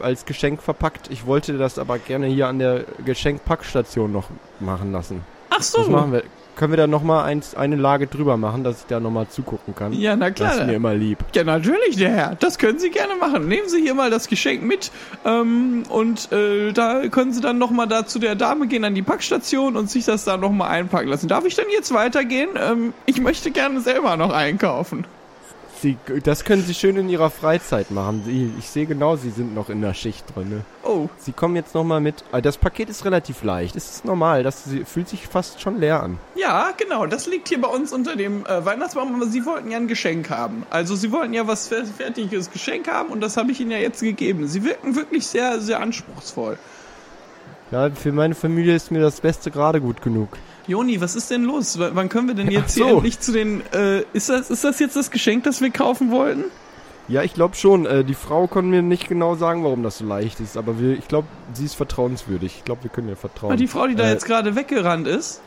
als 0.00 0.24
Geschenk 0.24 0.62
verpackt. 0.62 1.10
Ich 1.10 1.26
wollte 1.26 1.58
das 1.58 1.78
aber 1.78 1.98
gerne 1.98 2.26
hier 2.26 2.48
an 2.48 2.58
der 2.58 2.84
Geschenkpackstation 3.04 4.12
noch 4.12 4.28
machen 4.60 4.92
lassen. 4.92 5.22
Ach 5.50 5.62
so. 5.62 5.88
machen 5.90 6.12
wir? 6.12 6.22
Können 6.54 6.72
wir 6.72 6.76
da 6.76 6.86
nochmal 6.86 7.24
eins, 7.24 7.54
eine 7.54 7.76
Lage 7.76 8.06
drüber 8.06 8.36
machen, 8.36 8.62
dass 8.62 8.80
ich 8.80 8.86
da 8.86 9.00
nochmal 9.00 9.26
zugucken 9.28 9.74
kann? 9.74 9.92
Ja, 9.94 10.14
na 10.16 10.30
Das 10.30 10.52
ist 10.52 10.58
mir 10.60 10.64
klar. 10.64 10.74
immer 10.76 10.94
lieb. 10.94 11.18
Ja, 11.34 11.44
natürlich, 11.44 11.96
der 11.96 12.10
Herr. 12.10 12.36
Das 12.40 12.58
können 12.58 12.78
Sie 12.78 12.90
gerne 12.90 13.14
machen. 13.16 13.48
Nehmen 13.48 13.68
Sie 13.68 13.80
hier 13.80 13.94
mal 13.94 14.10
das 14.10 14.28
Geschenk 14.28 14.62
mit. 14.62 14.90
Ähm, 15.24 15.84
und 15.88 16.30
äh, 16.30 16.72
da 16.72 17.08
können 17.08 17.32
Sie 17.32 17.40
dann 17.40 17.58
nochmal 17.58 17.88
da 17.88 18.06
zu 18.06 18.18
der 18.18 18.34
Dame 18.34 18.66
gehen 18.66 18.84
an 18.84 18.94
die 18.94 19.02
Packstation 19.02 19.76
und 19.76 19.90
sich 19.90 20.04
das 20.04 20.24
da 20.24 20.36
nochmal 20.36 20.68
einpacken 20.70 21.08
lassen. 21.08 21.26
Darf 21.28 21.44
ich 21.46 21.54
dann 21.54 21.66
jetzt 21.72 21.92
weitergehen? 21.94 22.50
Ähm, 22.56 22.92
ich 23.06 23.20
möchte 23.20 23.50
gerne 23.50 23.80
selber 23.80 24.16
noch 24.16 24.32
einkaufen. 24.32 25.04
Sie, 25.82 25.98
das 26.22 26.44
können 26.44 26.62
Sie 26.62 26.74
schön 26.74 26.96
in 26.96 27.08
Ihrer 27.08 27.28
Freizeit 27.28 27.90
machen. 27.90 28.22
Sie, 28.24 28.50
ich 28.58 28.68
sehe 28.70 28.86
genau, 28.86 29.16
Sie 29.16 29.30
sind 29.30 29.52
noch 29.54 29.68
in 29.68 29.80
der 29.82 29.94
Schicht 29.94 30.24
drin. 30.34 30.48
Ne? 30.48 30.60
Oh, 30.84 31.08
Sie 31.18 31.32
kommen 31.32 31.56
jetzt 31.56 31.74
nochmal 31.74 32.00
mit. 32.00 32.22
Ah, 32.30 32.40
Das 32.40 32.56
Paket 32.56 32.88
ist 32.88 33.04
relativ 33.04 33.42
leicht. 33.42 33.74
Es 33.74 33.90
ist 33.96 34.04
normal. 34.04 34.44
Das 34.44 34.62
fühlt 34.86 35.08
sich 35.08 35.26
fast 35.26 35.60
schon 35.60 35.80
leer 35.80 36.00
an. 36.02 36.18
Ja, 36.36 36.70
genau. 36.76 37.06
Das 37.06 37.26
liegt 37.26 37.48
hier 37.48 37.60
bei 37.60 37.66
uns 37.68 37.92
unter 37.92 38.14
dem 38.14 38.46
äh, 38.46 38.64
Weihnachtsbaum, 38.64 39.14
aber 39.16 39.26
Sie 39.26 39.44
wollten 39.44 39.70
ja 39.72 39.76
ein 39.78 39.88
Geschenk 39.88 40.30
haben. 40.30 40.64
Also 40.70 40.94
Sie 40.94 41.10
wollten 41.10 41.34
ja 41.34 41.46
was 41.48 41.68
fer- 41.68 41.84
fertiges 41.84 42.50
Geschenk 42.52 42.86
haben 42.88 43.10
und 43.10 43.20
das 43.20 43.36
habe 43.36 43.50
ich 43.50 43.60
Ihnen 43.60 43.72
ja 43.72 43.78
jetzt 43.78 44.00
gegeben. 44.02 44.46
Sie 44.46 44.62
wirken 44.64 44.94
wirklich 44.94 45.26
sehr, 45.26 45.60
sehr 45.60 45.80
anspruchsvoll. 45.80 46.58
Ja, 47.72 47.90
für 47.90 48.12
meine 48.12 48.34
Familie 48.34 48.76
ist 48.76 48.90
mir 48.92 49.00
das 49.00 49.20
Beste 49.20 49.50
gerade 49.50 49.80
gut 49.80 50.00
genug. 50.02 50.28
Joni, 50.66 51.00
was 51.00 51.16
ist 51.16 51.30
denn 51.30 51.44
los? 51.44 51.78
W 51.78 51.90
wann 51.92 52.08
können 52.08 52.28
wir 52.28 52.34
denn 52.34 52.50
jetzt 52.50 52.72
Ach 52.72 52.74
hier 52.74 52.88
so. 52.88 52.96
endlich 52.96 53.20
zu 53.20 53.32
den... 53.32 53.62
Äh, 53.72 54.04
ist, 54.12 54.28
das, 54.28 54.50
ist 54.50 54.64
das 54.64 54.78
jetzt 54.78 54.96
das 54.96 55.10
Geschenk, 55.10 55.44
das 55.44 55.60
wir 55.60 55.70
kaufen 55.70 56.10
wollten? 56.10 56.44
Ja, 57.08 57.22
ich 57.22 57.34
glaube 57.34 57.56
schon. 57.56 57.84
Äh, 57.84 58.04
die 58.04 58.14
Frau 58.14 58.46
kann 58.46 58.70
mir 58.70 58.80
nicht 58.80 59.08
genau 59.08 59.34
sagen, 59.34 59.64
warum 59.64 59.82
das 59.82 59.98
so 59.98 60.04
leicht 60.06 60.38
ist. 60.40 60.56
Aber 60.56 60.78
wir, 60.78 60.96
ich 60.96 61.08
glaube, 61.08 61.26
sie 61.52 61.64
ist 61.64 61.74
vertrauenswürdig. 61.74 62.54
Ich 62.58 62.64
glaube, 62.64 62.84
wir 62.84 62.90
können 62.90 63.08
ihr 63.08 63.16
vertrauen. 63.16 63.52
Ah, 63.52 63.56
die 63.56 63.66
Frau, 63.66 63.86
die 63.88 63.96
da 63.96 64.04
Äh, 64.04 64.12
jetzt 64.12 64.24
gerade 64.24 64.54
weggerannt 64.54 65.06
ist, 65.08 65.40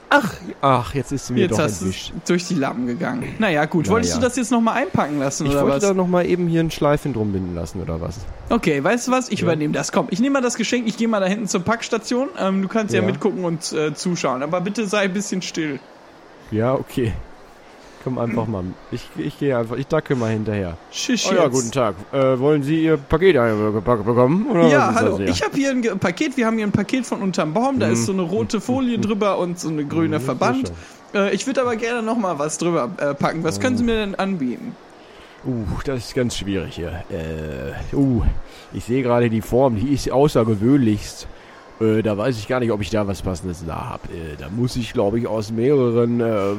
Ach, 0.61 0.93
jetzt 0.93 1.11
ist 1.11 1.27
sie 1.27 1.33
mir 1.33 1.41
jetzt 1.41 1.51
doch 1.53 1.59
hast 1.59 1.81
entwischt. 1.81 2.13
durch 2.27 2.45
die 2.47 2.53
Lappen 2.55 2.87
gegangen. 2.87 3.33
Naja, 3.39 3.65
gut. 3.65 3.85
Na 3.87 3.93
Wolltest 3.93 4.13
ja. 4.13 4.19
du 4.19 4.25
das 4.27 4.35
jetzt 4.35 4.51
nochmal 4.51 4.75
einpacken 4.83 5.17
lassen 5.19 5.45
Ich 5.45 5.51
oder 5.53 5.61
wollte 5.63 5.75
was? 5.77 5.83
da 5.83 5.93
nochmal 5.93 6.25
eben 6.25 6.47
hier 6.47 6.59
ein 6.61 6.71
Schleifchen 6.71 7.13
drum 7.13 7.31
binden 7.31 7.55
lassen, 7.55 7.81
oder 7.81 7.99
was? 8.01 8.19
Okay, 8.49 8.83
weißt 8.83 9.07
du 9.07 9.11
was? 9.11 9.29
Ich 9.29 9.39
Ja. 9.39 9.45
übernehme 9.45 9.73
das. 9.73 9.91
Komm, 9.91 10.07
ich 10.11 10.19
nehme 10.19 10.33
mal 10.33 10.41
das 10.41 10.55
Geschenk, 10.55 10.87
ich 10.87 10.97
gehe 10.97 11.07
mal 11.07 11.19
da 11.21 11.25
hinten 11.25 11.47
zur 11.47 11.61
Packstation. 11.61 12.29
Ähm, 12.37 12.61
du 12.61 12.67
kannst 12.67 12.93
ja, 12.93 13.01
Ja. 13.01 13.05
mitgucken 13.07 13.43
und 13.45 13.71
äh, 13.73 13.93
zuschauen, 13.93 14.43
aber 14.43 14.61
bitte 14.61 14.87
sei 14.87 14.99
ein 15.03 15.13
bisschen 15.13 15.41
still. 15.41 15.79
Ja, 16.51 16.73
okay. 16.73 17.13
Komm 18.05 18.19
einfach 18.19 18.45
mal. 18.45 18.63
Ich, 18.91 19.09
ich 19.17 19.39
gehe 19.39 19.57
einfach, 19.57 19.77
ich 19.77 19.87
dacke 19.87 20.15
mal 20.15 20.29
hinterher. 20.29 20.77
Schisch 20.91 21.27
Oh 21.27 21.33
ja, 21.33 21.47
guten 21.47 21.71
Tag. 21.71 21.95
Äh, 22.13 22.37
wollen 22.39 22.61
Sie 22.61 22.83
Ihr 22.83 22.97
Paket 22.97 23.35
eingepackt 23.35 24.05
bekommen? 24.05 24.45
Oder 24.51 24.67
Ja, 24.67 24.93
hallo. 24.93 25.19
Ich 25.21 25.41
habe 25.41 25.57
hier 25.57 25.71
ein 25.71 25.81
Paket. 25.99 26.37
Wir 26.37 26.45
haben 26.45 26.55
hier 26.57 26.67
ein 26.67 26.71
Paket 26.71 27.07
von 27.07 27.23
unterm 27.23 27.55
Baum. 27.55 27.79
Da 27.79 27.87
ist 27.87 28.05
so 28.05 28.11
eine 28.13 28.21
rote 28.21 28.61
Folie 28.61 28.99
drüber 28.99 29.39
und 29.39 29.59
so 29.59 29.69
eine 29.69 29.85
grüne 29.85 30.19
Mhm, 30.19 30.23
Verband. 30.23 30.71
Äh, 31.15 31.33
ich 31.33 31.47
würde 31.47 31.61
aber 31.61 31.75
gerne 31.77 32.03
noch 32.03 32.15
mal 32.17 32.37
was 32.37 32.59
drüber 32.59 32.91
äh, 32.97 33.15
packen. 33.15 33.43
Was 33.43 33.59
können 33.59 33.75
Sie 33.75 33.83
mir 33.83 33.95
denn 33.95 34.13
anbieten? 34.13 34.75
Uh, 35.43 35.65
das 35.83 36.05
ist 36.05 36.15
ganz 36.15 36.37
schwierig 36.37 36.75
hier. 36.75 37.03
Äh, 37.09 37.95
uh, 37.95 38.21
ich 38.71 38.83
sehe 38.85 39.01
gerade 39.01 39.31
die 39.31 39.41
Form, 39.41 39.77
die 39.77 39.93
ist 39.93 40.11
außergewöhnlichst. 40.11 41.27
Äh, 41.81 42.01
da 42.03 42.17
weiß 42.17 42.37
ich 42.37 42.47
gar 42.47 42.59
nicht, 42.59 42.71
ob 42.71 42.81
ich 42.81 42.89
da 42.89 43.07
was 43.07 43.21
Passendes 43.21 43.63
da 43.67 43.75
habe. 43.89 44.03
Äh, 44.13 44.35
da 44.39 44.47
muss 44.49 44.75
ich, 44.75 44.93
glaube 44.93 45.19
ich, 45.19 45.27
aus 45.27 45.51
mehreren 45.51 46.21
äh, 46.21 46.25
äh, 46.51 46.55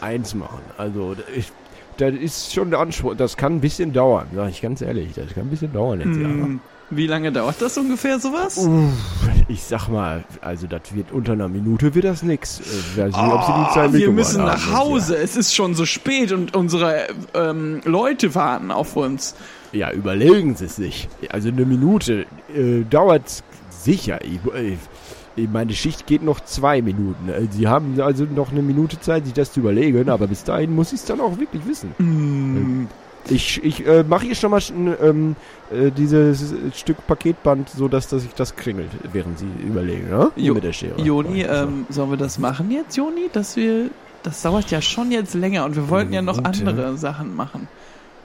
eins 0.00 0.34
machen. 0.34 0.60
Also, 0.76 1.14
ich, 1.36 1.52
das 1.96 2.12
ist 2.14 2.52
schon 2.54 2.70
der 2.70 2.80
Anspruch. 2.80 3.14
Das 3.16 3.36
kann 3.36 3.56
ein 3.56 3.60
bisschen 3.60 3.92
dauern, 3.92 4.26
sag 4.34 4.50
ich 4.50 4.60
ganz 4.60 4.80
ehrlich. 4.82 5.10
Das 5.14 5.32
kann 5.34 5.44
ein 5.44 5.50
bisschen 5.50 5.72
dauern 5.72 6.00
jetzt, 6.00 6.16
Hm, 6.16 6.60
wie 6.90 7.06
lange 7.06 7.30
dauert 7.30 7.60
das 7.60 7.76
ungefähr 7.78 8.18
sowas? 8.18 8.56
ja. 8.56 8.68
Uff, 8.68 9.30
ich 9.48 9.62
sag 9.62 9.88
mal, 9.88 10.24
also 10.40 10.66
das 10.66 10.80
wird 10.94 11.12
unter 11.12 11.32
einer 11.32 11.48
Minute 11.48 11.94
wird 11.94 12.04
das 12.06 12.22
nix. 12.22 12.60
Äh, 12.60 13.00
weiß 13.00 13.06
nicht, 13.14 13.32
ob 13.32 13.42
Sie 13.44 13.52
die 13.52 13.74
Zeit 13.74 13.90
Ah, 13.90 13.92
wir 13.92 14.10
müssen 14.10 14.40
haben, 14.42 14.46
nach 14.48 14.66
jetzt, 14.66 14.76
Hause. 14.76 15.16
Es 15.18 15.36
ist 15.36 15.54
schon 15.54 15.74
so 15.74 15.84
spät 15.86 16.32
und 16.32 16.56
unsere 16.56 17.06
ähm, 17.34 17.80
Leute 17.84 18.34
warten 18.34 18.70
auf 18.70 18.96
uns. 18.96 19.34
Ja, 19.72 19.92
überlegen 19.92 20.56
Sie 20.56 20.64
es 20.64 20.76
sich. 20.76 21.08
Also 21.30 21.48
eine 21.48 21.66
Minute 21.66 22.24
äh, 22.54 22.84
dauert 22.88 23.42
sicher. 23.88 24.18
Ich, 24.24 24.38
äh, 24.54 25.46
meine 25.52 25.72
Schicht 25.72 26.06
geht 26.06 26.22
noch 26.22 26.40
zwei 26.40 26.82
Minuten. 26.82 27.28
Äh, 27.28 27.46
Sie 27.50 27.66
haben 27.68 28.00
also 28.00 28.24
noch 28.24 28.50
eine 28.52 28.62
Minute 28.62 29.00
Zeit, 29.00 29.24
sich 29.24 29.34
das 29.34 29.52
zu 29.52 29.60
überlegen, 29.60 30.08
aber 30.08 30.26
bis 30.26 30.44
dahin 30.44 30.74
muss 30.74 30.92
ich 30.92 31.00
es 31.00 31.06
dann 31.06 31.20
auch 31.20 31.38
wirklich 31.38 31.62
wissen. 31.66 31.92
Hm, 31.98 32.88
Ich, 33.30 33.62
ich 33.62 33.86
äh, 33.86 34.04
mache 34.04 34.24
hier 34.26 34.34
schon 34.34 34.50
mal 34.50 34.62
ähm, 35.02 35.36
äh, 35.70 35.90
dieses 35.90 36.54
Stück 36.74 36.96
Paketband 37.06 37.68
so, 37.68 37.86
dass, 37.86 38.08
dass 38.08 38.24
ich 38.24 38.32
das 38.34 38.56
kringelt, 38.56 38.90
während 39.12 39.38
sie 39.38 39.46
überlegen, 39.66 40.08
ne? 40.08 40.30
Jo- 40.36 40.54
Mit 40.54 40.64
der 40.64 40.72
Schere. 40.72 40.98
Joni, 41.02 41.42
ähm, 41.42 41.84
sollen 41.90 42.10
wir 42.10 42.16
das 42.16 42.38
machen 42.38 42.70
jetzt, 42.70 42.96
Joni? 42.96 43.28
Dass 43.32 43.54
wir. 43.56 43.90
Das 44.24 44.42
dauert 44.42 44.70
ja 44.70 44.80
schon 44.80 45.12
jetzt 45.12 45.34
länger 45.34 45.64
und 45.66 45.76
wir 45.76 45.88
wollten 45.90 46.12
ja 46.12 46.22
noch 46.22 46.42
andere 46.42 46.96
Sachen 46.96 47.36
machen. 47.36 47.68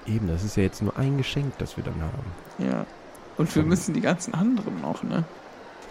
Eben, 0.08 0.28
das 0.28 0.44
ist 0.44 0.58
ja 0.58 0.64
jetzt 0.64 0.82
nur 0.82 0.98
ein 0.98 1.18
Geschenk, 1.18 1.52
das 1.60 1.78
wir 1.78 1.84
dann 1.84 2.00
haben. 2.02 2.70
Ja. 2.72 2.86
Und 3.38 3.54
wir 3.56 3.64
müssen 3.64 3.94
die 3.94 4.02
ganzen 4.02 4.34
anderen 4.34 4.82
noch, 4.82 5.04
ne? 5.04 5.24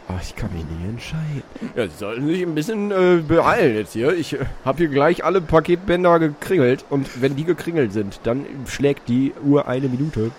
Ach, 0.08 0.20
ich 0.22 0.34
kann 0.36 0.50
mich 0.52 0.64
nicht 0.64 0.88
entscheiden. 0.88 1.42
Ja, 1.76 1.84
Sie 1.86 1.96
sollten 1.96 2.26
sich 2.26 2.42
ein 2.42 2.54
bisschen 2.54 2.90
äh, 2.90 3.22
beeilen 3.26 3.76
jetzt 3.76 3.92
hier. 3.92 4.12
Ich 4.14 4.34
äh, 4.34 4.38
habe 4.64 4.78
hier 4.78 4.88
gleich 4.88 5.24
alle 5.24 5.40
Paketbänder 5.40 6.18
gekringelt 6.18 6.84
und 6.90 7.22
wenn 7.22 7.36
die 7.36 7.44
gekringelt 7.44 7.92
sind, 7.92 8.20
dann 8.24 8.44
schlägt 8.66 9.08
die 9.08 9.32
Uhr 9.44 9.68
eine 9.68 9.88
Minute. 9.88 10.30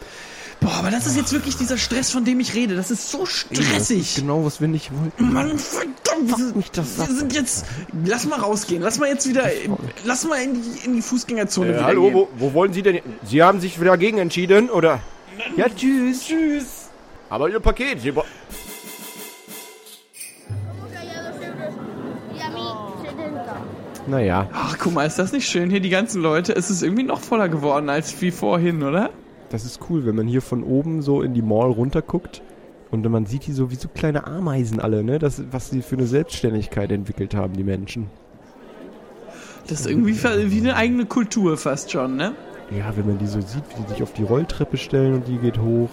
Boah, 0.60 0.76
aber 0.80 0.92
das 0.92 1.08
ist 1.08 1.18
jetzt 1.18 1.34
wirklich 1.34 1.58
dieser 1.58 1.78
Stress, 1.78 2.12
von 2.12 2.24
dem 2.24 2.40
ich 2.40 2.54
rede. 2.54 2.76
Das 2.76 2.90
ist 2.92 3.10
so 3.12 3.20
Das 3.22 3.30
ist 3.32 3.66
stressig. 3.68 4.16
genau, 4.16 4.46
was 4.46 4.62
wir 4.62 4.68
nicht 4.70 4.92
wollten. 4.98 5.34
Mann, 5.34 5.58
verdammt. 5.58 6.38
Wir, 6.38 6.56
mich 6.56 6.72
das 6.72 6.98
wir 7.00 7.14
sind 7.16 7.34
jetzt. 7.34 7.66
Lass 8.06 8.26
mal 8.26 8.40
rausgehen. 8.40 8.82
Lass 8.82 8.98
mal 9.00 9.10
jetzt 9.10 9.28
wieder. 9.28 9.44
Lass 10.06 10.26
mal 10.26 10.42
in 10.42 10.54
die, 10.62 10.86
in 10.86 10.94
die 10.96 11.02
Fußgängerzone 11.02 11.68
Äh, 11.68 11.74
wieder 11.74 11.84
hallo, 11.86 12.04
gehen. 12.06 12.14
wo, 12.14 12.28
wo 12.38 12.54
wollen 12.54 12.72
Sie 12.72 12.82
denn? 12.82 13.00
Sie 13.26 13.44
haben 13.44 13.60
sich 13.60 13.78
dagegen 13.78 14.20
entschieden, 14.20 14.70
oder? 14.70 15.00
Ja, 15.58 15.66
tschüss. 15.68 16.28
Tschüss. 16.28 16.66
Aber 17.30 17.50
Ihr 17.50 17.60
Paket, 17.60 18.00
Sie... 18.02 18.14
Naja, 24.08 24.50
Ach, 24.54 24.78
guck 24.78 24.94
mal, 24.94 25.06
ist 25.06 25.18
das 25.18 25.32
nicht 25.32 25.48
schön? 25.48 25.70
Hier 25.70 25.80
die 25.80 25.90
ganzen 25.90 26.22
Leute. 26.22 26.56
Es 26.56 26.70
ist 26.70 26.84
irgendwie 26.84 27.04
noch 27.04 27.22
voller 27.22 27.50
geworden 27.50 27.90
als 27.90 28.22
wie 28.22 28.32
vorhin, 28.32 28.84
oder? 28.84 29.10
das 29.54 29.66
ist 29.66 29.82
cool, 29.88 30.04
wenn 30.08 30.16
man 30.16 30.28
hier 30.28 30.42
von 30.42 30.64
oben 30.64 31.04
so 31.04 31.22
in 31.22 31.36
die 31.36 31.44
Mall 31.44 31.70
runterguckt 31.70 32.42
und 32.90 33.08
man 33.08 33.28
sieht 33.28 33.46
die 33.46 33.52
so 33.54 33.70
wie 33.70 33.76
so 33.76 33.88
kleine 33.88 34.26
Ameisen 34.26 34.80
alle, 34.80 35.04
ne? 35.04 35.20
Das, 35.20 35.44
was 35.52 35.70
sie 35.70 35.84
für 35.84 35.96
eine 35.96 36.08
Selbstständigkeit 36.08 36.92
entwickelt 36.92 37.36
haben, 37.36 37.54
die 37.54 37.64
Menschen. 37.64 38.08
Das 39.68 39.82
ist 39.82 39.88
irgendwie 39.88 40.16
wie 40.16 40.60
eine 40.60 40.76
eigene 40.76 41.06
Kultur 41.06 41.56
fast 41.56 41.92
schon, 41.92 42.16
ne? 42.16 42.34
Ja, 42.76 42.98
wenn 42.98 43.06
man 43.06 43.20
die 43.20 43.28
so 43.28 43.42
sieht, 43.42 43.64
wie 43.70 43.84
die 43.84 43.90
sich 43.90 44.02
auf 44.02 44.14
die 44.14 44.24
Rolltreppe 44.24 44.78
stellen 44.78 45.14
und 45.14 45.28
die 45.28 45.38
geht 45.38 45.60
hoch. 45.60 45.90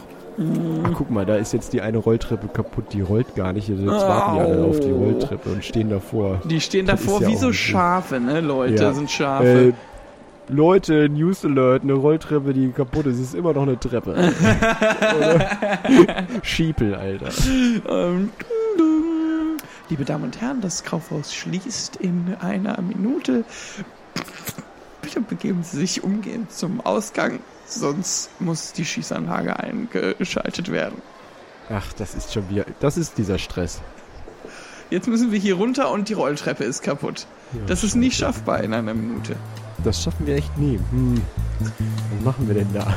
Ach, 0.84 0.90
guck 0.94 1.10
mal, 1.10 1.26
da 1.26 1.36
ist 1.36 1.52
jetzt 1.52 1.72
die 1.72 1.82
eine 1.82 1.98
Rolltreppe 1.98 2.48
kaputt, 2.48 2.86
die 2.92 3.02
rollt 3.02 3.34
gar 3.34 3.52
nicht. 3.52 3.68
Jetzt 3.68 3.84
warten 3.84 4.34
die 4.36 4.40
alle 4.40 4.64
auf 4.64 4.80
die. 4.80 4.90
Rolltreppe 4.90 5.50
und 5.50 5.64
stehen 5.64 5.90
davor. 5.90 6.40
Die 6.48 6.60
stehen 6.60 6.86
Das 6.86 7.00
davor 7.04 7.20
ja 7.22 7.28
wie 7.28 7.34
auch 7.36 7.40
so. 7.40 7.52
Schafe, 7.52 8.20
ne? 8.20 8.40
Leute 8.40 8.82
Ja. 8.82 8.92
sind 8.92 9.10
Schafe. 9.10 9.46
Äh, 9.68 9.72
Leute, 10.52 11.08
News 11.08 11.44
Alert, 11.44 11.82
eine 11.84 11.92
Rolltreppe, 11.92 12.52
die 12.52 12.70
kaputt 12.70 13.06
ist, 13.06 13.20
ist 13.20 13.34
immer 13.34 13.52
noch 13.52 13.62
eine 13.62 13.78
Treppe. 13.78 14.14
Schiepel, 16.42 16.94
Alter. 16.94 17.28
Ähm. 17.88 18.30
Liebe 19.90 20.04
Damen 20.04 20.24
und 20.24 20.40
Herren, 20.40 20.60
das 20.60 20.84
Kaufhaus 20.84 21.34
schließt 21.34 21.96
in 21.96 22.34
einer 22.40 22.80
Minute. 22.80 23.44
Bitte 25.02 25.20
begeben 25.20 25.62
Sie 25.62 25.78
sich 25.78 26.04
umgehend 26.04 26.52
zum 26.52 26.80
Ausgang, 26.80 27.40
sonst 27.66 28.30
muss 28.40 28.72
die 28.72 28.84
Schießanlage 28.84 29.58
eingeschaltet 29.58 30.70
werden. 30.70 31.00
Ach, 31.70 31.92
das 31.94 32.14
ist 32.14 32.32
schon 32.32 32.48
wieder, 32.50 32.66
das 32.80 32.96
ist 32.96 33.16
dieser 33.16 33.38
Stress. 33.38 33.80
Jetzt 34.90 35.06
müssen 35.06 35.30
wir 35.30 35.38
hier 35.38 35.54
runter 35.54 35.90
und 35.90 36.08
die 36.08 36.14
Rolltreppe 36.14 36.64
ist 36.64 36.82
kaputt. 36.82 37.26
Das 37.68 37.84
ist 37.84 37.94
nicht 37.94 38.16
schaffbar 38.16 38.62
in 38.62 38.74
einer 38.74 38.92
Minute. 38.92 39.36
Das 39.84 40.02
schaffen 40.02 40.26
wir 40.26 40.34
echt 40.36 40.58
nie. 40.58 40.78
Hm. 40.90 41.22
Was 41.60 42.24
machen 42.24 42.48
wir 42.48 42.54
denn 42.54 42.72
da? 42.74 42.96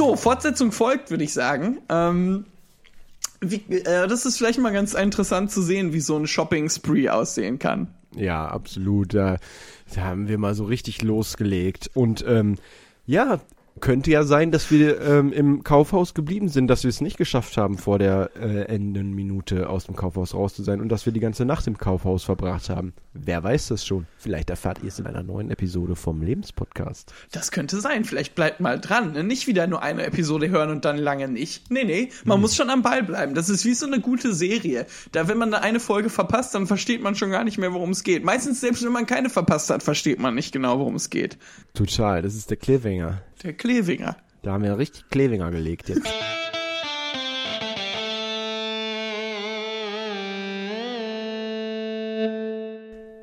So, 0.00 0.16
Fortsetzung 0.16 0.72
folgt, 0.72 1.10
würde 1.10 1.24
ich 1.24 1.34
sagen. 1.34 1.76
Ähm, 1.90 2.46
wie, 3.42 3.56
äh, 3.70 4.08
das 4.08 4.24
ist 4.24 4.38
vielleicht 4.38 4.58
mal 4.58 4.72
ganz 4.72 4.94
interessant 4.94 5.50
zu 5.50 5.60
sehen, 5.60 5.92
wie 5.92 6.00
so 6.00 6.16
ein 6.16 6.26
Shopping-Spree 6.26 7.10
aussehen 7.10 7.58
kann. 7.58 7.88
Ja, 8.16 8.46
absolut. 8.46 9.12
Da, 9.12 9.36
da 9.94 10.00
haben 10.00 10.26
wir 10.26 10.38
mal 10.38 10.54
so 10.54 10.64
richtig 10.64 11.02
losgelegt. 11.02 11.90
Und 11.92 12.24
ähm, 12.26 12.56
ja, 13.04 13.40
könnte 13.80 14.10
ja 14.10 14.24
sein, 14.24 14.50
dass 14.50 14.70
wir 14.70 15.00
ähm, 15.00 15.32
im 15.32 15.64
Kaufhaus 15.64 16.14
geblieben 16.14 16.48
sind, 16.48 16.68
dass 16.68 16.84
wir 16.84 16.88
es 16.88 17.00
nicht 17.00 17.16
geschafft 17.16 17.56
haben, 17.56 17.78
vor 17.78 17.98
der 17.98 18.30
äh, 18.40 18.62
Endenminute 18.64 19.68
aus 19.68 19.86
dem 19.86 19.96
Kaufhaus 19.96 20.34
raus 20.34 20.54
zu 20.54 20.62
sein 20.62 20.80
und 20.80 20.88
dass 20.88 21.06
wir 21.06 21.12
die 21.12 21.20
ganze 21.20 21.44
Nacht 21.44 21.66
im 21.66 21.78
Kaufhaus 21.78 22.24
verbracht 22.24 22.70
haben. 22.70 22.92
Wer 23.12 23.42
weiß 23.42 23.68
das 23.68 23.84
schon? 23.84 24.06
Vielleicht 24.18 24.50
erfahrt 24.50 24.80
ihr 24.82 24.88
es 24.88 24.98
in 24.98 25.06
einer 25.06 25.22
neuen 25.22 25.50
Episode 25.50 25.96
vom 25.96 26.22
Lebenspodcast. 26.22 27.12
Das 27.32 27.50
könnte 27.50 27.80
sein. 27.80 28.04
Vielleicht 28.04 28.34
bleibt 28.34 28.60
mal 28.60 28.78
dran. 28.78 29.12
Ne? 29.12 29.24
Nicht 29.24 29.46
wieder 29.46 29.66
nur 29.66 29.82
eine 29.82 30.04
Episode 30.04 30.48
hören 30.48 30.70
und 30.70 30.84
dann 30.84 30.96
lange 30.96 31.28
nicht. 31.28 31.70
Nee, 31.70 31.84
nee, 31.84 32.10
man 32.24 32.40
muss 32.40 32.54
schon 32.54 32.70
am 32.70 32.82
Ball 32.82 33.02
bleiben. 33.02 33.34
Das 33.34 33.48
ist 33.48 33.64
wie 33.64 33.74
so 33.74 33.86
eine 33.86 34.00
gute 34.00 34.34
Serie. 34.34 34.86
Da, 35.12 35.28
wenn 35.28 35.38
man 35.38 35.54
eine 35.54 35.80
Folge 35.80 36.10
verpasst, 36.10 36.54
dann 36.54 36.66
versteht 36.66 37.02
man 37.02 37.14
schon 37.14 37.30
gar 37.30 37.44
nicht 37.44 37.58
mehr, 37.58 37.72
worum 37.72 37.90
es 37.90 38.04
geht. 38.04 38.24
Meistens, 38.24 38.60
selbst 38.60 38.84
wenn 38.84 38.92
man 38.92 39.06
keine 39.06 39.30
verpasst 39.30 39.70
hat, 39.70 39.82
versteht 39.82 40.20
man 40.20 40.34
nicht 40.34 40.52
genau, 40.52 40.78
worum 40.78 40.94
es 40.94 41.10
geht. 41.10 41.38
Total, 41.74 42.22
das 42.22 42.34
ist 42.34 42.50
der 42.50 42.56
Klewinger. 42.56 43.22
Der 43.42 43.54
Klewinger. 43.54 44.16
Da 44.42 44.52
haben 44.52 44.64
wir 44.64 44.76
richtig 44.76 45.08
Klewinger 45.08 45.50
gelegt 45.50 45.88
jetzt. 45.88 46.06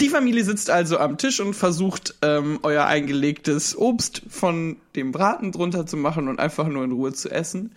Die 0.02 0.10
Familie 0.10 0.44
sitzt 0.44 0.72
also 0.72 0.98
am 0.98 1.18
Tisch 1.18 1.40
und 1.40 1.54
versucht, 1.54 2.16
ähm, 2.24 2.60
euer 2.64 2.86
eingelegtes 2.86 3.78
Obst 3.78 4.24
von 4.28 4.78
dem 4.96 5.12
Braten 5.12 5.52
drunter 5.52 5.86
zu 5.86 5.98
machen 5.98 6.28
und 6.28 6.40
einfach 6.40 6.68
nur 6.68 6.84
in 6.84 6.94
Ruhe 6.94 7.14
zu 7.14 7.30
essen. 7.30 7.74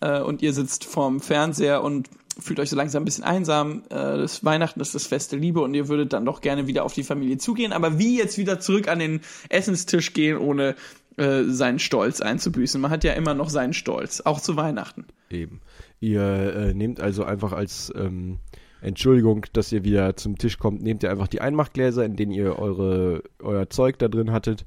Äh, 0.00 0.20
und 0.20 0.42
ihr 0.42 0.52
sitzt 0.52 0.84
vorm 0.84 1.20
Fernseher 1.20 1.82
und 1.82 2.08
fühlt 2.38 2.60
euch 2.60 2.70
so 2.70 2.76
langsam 2.76 3.02
ein 3.02 3.04
bisschen 3.04 3.24
einsam. 3.24 3.82
Äh, 3.88 4.18
das 4.18 4.44
Weihnachten 4.44 4.80
ist 4.80 4.94
das 4.94 5.06
Fest 5.06 5.32
der 5.32 5.38
Liebe 5.38 5.60
und 5.60 5.74
ihr 5.74 5.88
würdet 5.88 6.12
dann 6.12 6.24
doch 6.24 6.40
gerne 6.40 6.66
wieder 6.66 6.84
auf 6.84 6.94
die 6.94 7.02
Familie 7.02 7.38
zugehen. 7.38 7.72
Aber 7.72 7.98
wie 7.98 8.16
jetzt 8.16 8.38
wieder 8.38 8.60
zurück 8.60 8.88
an 8.88 8.98
den 8.98 9.20
Essenstisch 9.48 10.12
gehen, 10.12 10.38
ohne 10.38 10.76
äh, 11.20 11.44
seinen 11.44 11.78
Stolz 11.78 12.20
einzubüßen? 12.20 12.80
Man 12.80 12.90
hat 12.90 13.04
ja 13.04 13.12
immer 13.12 13.34
noch 13.34 13.50
seinen 13.50 13.72
Stolz, 13.72 14.22
auch 14.22 14.40
zu 14.40 14.56
Weihnachten. 14.56 15.04
Eben. 15.30 15.60
Ihr 16.00 16.22
äh, 16.22 16.74
nehmt 16.74 17.00
also 17.00 17.24
einfach 17.24 17.52
als 17.52 17.92
ähm, 17.94 18.38
Entschuldigung, 18.80 19.46
dass 19.52 19.70
ihr 19.72 19.84
wieder 19.84 20.16
zum 20.16 20.38
Tisch 20.38 20.58
kommt, 20.58 20.82
nehmt 20.82 21.02
ihr 21.02 21.10
einfach 21.10 21.28
die 21.28 21.40
Einmachgläser, 21.40 22.04
in 22.04 22.16
denen 22.16 22.32
ihr 22.32 22.58
eure, 22.58 23.22
euer 23.40 23.68
Zeug 23.68 23.98
da 23.98 24.08
drin 24.08 24.32
hattet 24.32 24.64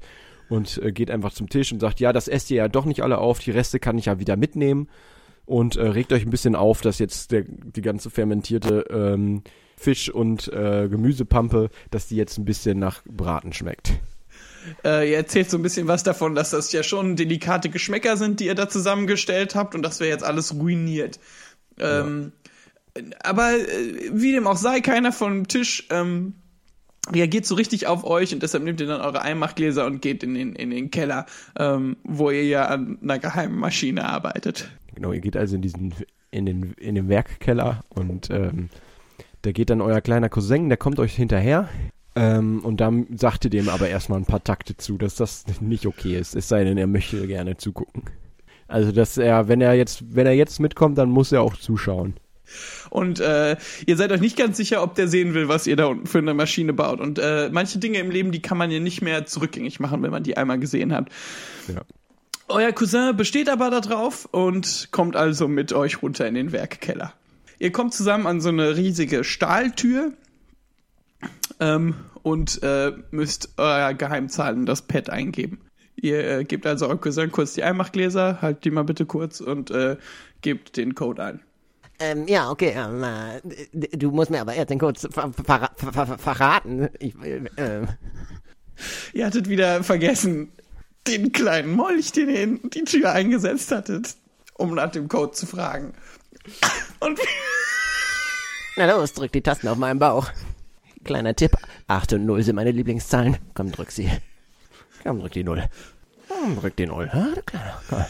und 0.48 0.78
äh, 0.78 0.92
geht 0.92 1.10
einfach 1.10 1.32
zum 1.32 1.48
Tisch 1.48 1.72
und 1.72 1.80
sagt, 1.80 2.00
ja, 2.00 2.12
das 2.12 2.28
esst 2.28 2.50
ihr 2.50 2.58
ja 2.58 2.68
doch 2.68 2.84
nicht 2.84 3.02
alle 3.02 3.18
auf, 3.18 3.40
die 3.40 3.50
Reste 3.50 3.80
kann 3.80 3.98
ich 3.98 4.06
ja 4.06 4.20
wieder 4.20 4.36
mitnehmen 4.36 4.88
und 5.46 5.76
äh, 5.76 5.88
regt 5.88 6.12
euch 6.12 6.24
ein 6.24 6.30
bisschen 6.30 6.54
auf, 6.54 6.80
dass 6.80 6.98
jetzt 6.98 7.32
der, 7.32 7.44
die 7.46 7.82
ganze 7.82 8.10
fermentierte 8.10 8.84
ähm, 8.90 9.42
Fisch- 9.76 10.10
und 10.10 10.52
äh, 10.52 10.88
Gemüsepampe, 10.88 11.70
dass 11.90 12.06
die 12.06 12.16
jetzt 12.16 12.38
ein 12.38 12.44
bisschen 12.44 12.78
nach 12.78 13.02
Braten 13.04 13.52
schmeckt. 13.52 13.94
Äh, 14.84 15.10
ihr 15.10 15.16
erzählt 15.16 15.50
so 15.50 15.58
ein 15.58 15.62
bisschen 15.62 15.88
was 15.88 16.02
davon, 16.02 16.34
dass 16.34 16.50
das 16.50 16.72
ja 16.72 16.82
schon 16.82 17.16
delikate 17.16 17.68
Geschmäcker 17.68 18.16
sind, 18.16 18.40
die 18.40 18.46
ihr 18.46 18.54
da 18.54 18.68
zusammengestellt 18.68 19.54
habt 19.54 19.74
und 19.74 19.82
das 19.82 20.00
wäre 20.00 20.10
jetzt 20.10 20.24
alles 20.24 20.54
ruiniert. 20.54 21.18
Ähm, 21.78 22.32
Aber 23.22 23.52
äh, 23.52 24.10
wie 24.12 24.32
dem 24.32 24.46
auch 24.46 24.56
sei, 24.56 24.80
keiner 24.80 25.10
vom 25.12 25.48
Tisch 25.48 25.86
ähm, 25.90 26.34
reagiert 27.12 27.44
so 27.44 27.54
richtig 27.54 27.86
auf 27.86 28.04
euch 28.04 28.32
und 28.32 28.42
deshalb 28.42 28.64
nehmt 28.64 28.80
ihr 28.80 28.86
dann 28.86 29.00
eure 29.00 29.22
Einmachgläser 29.22 29.84
und 29.86 30.00
geht 30.00 30.22
in 30.22 30.34
den, 30.34 30.54
in 30.54 30.70
den 30.70 30.90
Keller, 30.90 31.26
ähm, 31.58 31.96
wo 32.04 32.30
ihr 32.30 32.44
ja 32.44 32.66
an 32.66 32.98
einer 33.02 33.18
geheimen 33.18 33.58
Maschine 33.58 34.04
arbeitet. 34.04 34.70
Genau, 34.94 35.12
ihr 35.12 35.20
geht 35.20 35.36
also 35.36 35.56
in 35.56 35.62
diesen 35.62 35.94
in 36.30 36.46
den 36.46 36.72
in 36.74 36.94
den 36.94 37.08
Werkkeller 37.08 37.84
und 37.88 38.30
ähm, 38.30 38.70
da 39.42 39.52
geht 39.52 39.70
dann 39.70 39.80
euer 39.80 40.00
kleiner 40.00 40.28
Cousin, 40.28 40.68
der 40.68 40.78
kommt 40.78 40.98
euch 40.98 41.14
hinterher. 41.14 41.68
Ähm, 42.16 42.60
und 42.64 42.80
dann 42.80 43.06
sagt 43.16 43.44
ihr 43.44 43.50
dem 43.50 43.68
aber 43.68 43.88
erstmal 43.88 44.18
ein 44.18 44.26
paar 44.26 44.44
Takte 44.44 44.76
zu, 44.76 44.98
dass 44.98 45.16
das 45.16 45.44
nicht 45.60 45.86
okay 45.86 46.16
ist. 46.16 46.36
Es 46.36 46.48
sei 46.48 46.64
denn, 46.64 46.78
er 46.78 46.86
möchte 46.86 47.26
gerne 47.26 47.56
zugucken. 47.56 48.04
Also, 48.68 48.92
dass 48.92 49.18
er, 49.18 49.48
wenn 49.48 49.60
er 49.60 49.74
jetzt, 49.74 50.14
wenn 50.14 50.26
er 50.26 50.32
jetzt 50.32 50.60
mitkommt, 50.60 50.96
dann 50.96 51.10
muss 51.10 51.32
er 51.32 51.42
auch 51.42 51.56
zuschauen. 51.56 52.14
Und 52.90 53.20
äh, 53.20 53.56
ihr 53.86 53.96
seid 53.96 54.12
euch 54.12 54.20
nicht 54.20 54.36
ganz 54.36 54.56
sicher, 54.56 54.82
ob 54.82 54.94
der 54.94 55.08
sehen 55.08 55.34
will, 55.34 55.48
was 55.48 55.66
ihr 55.66 55.76
da 55.76 55.86
unten 55.86 56.06
für 56.06 56.18
eine 56.18 56.34
Maschine 56.34 56.72
baut. 56.72 57.00
Und 57.00 57.18
äh, 57.18 57.50
manche 57.52 57.78
Dinge 57.78 57.98
im 57.98 58.10
Leben, 58.10 58.32
die 58.32 58.42
kann 58.42 58.58
man 58.58 58.70
ja 58.70 58.80
nicht 58.80 59.02
mehr 59.02 59.26
zurückgängig 59.26 59.80
machen, 59.80 60.02
wenn 60.02 60.10
man 60.10 60.22
die 60.22 60.36
einmal 60.36 60.58
gesehen 60.58 60.92
hat. 60.92 61.08
Ja. 61.68 61.82
Euer 62.48 62.72
Cousin 62.72 63.16
besteht 63.16 63.48
aber 63.48 63.70
darauf 63.70 64.26
und 64.30 64.88
kommt 64.92 65.16
also 65.16 65.48
mit 65.48 65.72
euch 65.72 66.02
runter 66.02 66.28
in 66.28 66.34
den 66.34 66.52
Werkkeller. 66.52 67.14
Ihr 67.58 67.72
kommt 67.72 67.94
zusammen 67.94 68.26
an 68.26 68.40
so 68.40 68.50
eine 68.50 68.76
riesige 68.76 69.24
Stahltür 69.24 70.12
ähm, 71.64 71.94
und 72.22 72.62
äh, 72.62 72.92
müsst 73.10 73.54
euer 73.56 73.94
Geheimzahlen 73.94 74.66
das 74.66 74.82
Pad 74.82 75.08
eingeben. 75.10 75.60
Ihr 75.96 76.38
äh, 76.38 76.44
gebt 76.44 76.66
also 76.66 76.86
eurem 76.86 77.00
Cousin 77.00 77.32
kurz 77.32 77.54
die 77.54 77.62
Einmachgläser, 77.62 78.42
halt 78.42 78.64
die 78.64 78.70
mal 78.70 78.84
bitte 78.84 79.06
kurz 79.06 79.40
und 79.40 79.70
äh, 79.70 79.96
gebt 80.42 80.76
den 80.76 80.94
Code 80.94 81.24
ein. 81.24 81.40
Ähm, 82.00 82.26
ja, 82.26 82.50
okay, 82.50 82.74
ähm, 82.76 83.02
äh, 83.02 83.96
du 83.96 84.10
musst 84.10 84.30
mir 84.30 84.40
aber 84.40 84.54
erst 84.54 84.70
den 84.70 84.78
Code 84.78 84.98
ver 84.98 85.32
ver 85.32 85.70
ver 85.76 86.06
ver 86.06 86.18
verraten. 86.18 86.88
Ich, 86.98 87.18
will, 87.20 87.48
ähm, 87.56 87.88
Ihr 89.12 89.26
hattet 89.26 89.48
wieder 89.48 89.84
vergessen, 89.84 90.52
den 91.06 91.32
kleinen 91.32 91.70
Molch, 91.70 92.12
den 92.12 92.28
ihr 92.28 92.42
in 92.42 92.70
die 92.70 92.82
Tür 92.84 93.12
eingesetzt 93.12 93.70
hattet, 93.70 94.16
um 94.54 94.74
nach 94.74 94.90
dem 94.90 95.08
Code 95.08 95.32
zu 95.32 95.46
fragen. 95.46 95.94
Und 96.98 97.18
na 98.76 98.90
los, 98.90 99.12
drück 99.12 99.30
die 99.30 99.40
Tasten 99.40 99.68
auf 99.68 99.78
meinem 99.78 100.00
Bauch. 100.00 100.30
Kleiner 101.04 101.36
Tipp, 101.36 101.56
8 101.86 102.14
und 102.14 102.26
0 102.26 102.42
sind 102.42 102.56
meine 102.56 102.70
Lieblingszahlen. 102.70 103.36
Komm, 103.54 103.70
drück 103.70 103.90
sie. 103.90 104.10
Komm, 105.02 105.20
drück 105.20 105.32
die 105.32 105.44
0. 105.44 105.64
Komm, 106.28 106.56
drück 106.56 106.76
die 106.76 106.86
0. 106.86 107.10
Ja, 107.12 107.28
du 107.34 107.42
Kleiner. 107.42 107.82
Komm. 107.88 108.04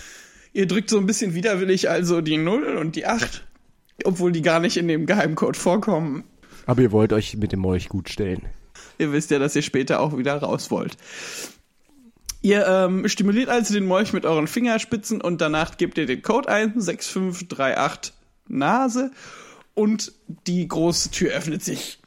ihr 0.53 0.67
drückt 0.67 0.91
so 0.91 0.99
ein 0.99 1.07
bisschen 1.07 1.35
widerwillig 1.35 1.91
also 1.91 2.21
die 2.21 2.37
0 2.37 2.77
und 2.77 2.97
die 2.97 3.07
8, 3.07 3.45
obwohl 4.05 4.33
die 4.33 4.43
gar 4.43 4.61
nicht 4.61 4.77
in 4.77 4.89
dem 4.89 5.07
Geheimcode 5.07 5.57
vorkommen. 5.57 6.25
Aber 6.67 6.83
ihr 6.83 6.93
wollt 6.93 7.13
euch 7.13 7.37
mit 7.37 7.53
dem 7.53 7.61
Molch 7.61 7.89
gut 7.89 8.09
stellen. 8.09 8.43
Ihr 8.99 9.13
wisst 9.13 9.31
ja, 9.31 9.39
dass 9.39 9.57
ihr 9.57 9.63
später 9.63 10.01
auch 10.01 10.17
wieder 10.17 10.37
raus 10.37 10.71
wollt. 10.71 10.97
Ihr 12.43 12.67
ähm, 12.67 13.09
stimuliert 13.09 13.49
also 13.49 13.75
den 13.75 13.87
Molch 13.87 14.13
mit 14.13 14.27
euren 14.27 14.47
Fingerspitzen 14.47 15.21
und 15.21 15.41
danach 15.41 15.77
gebt 15.79 15.99
ihr 15.99 16.07
den 16.07 16.23
Code 16.23 16.49
ein, 16.49 16.79
6538 16.79 18.13
Nase 18.49 19.11
und 19.75 20.13
die 20.47 20.69
große 20.69 21.11
Tür 21.11 21.33
öffnet 21.33 21.65
sich. 21.65 21.99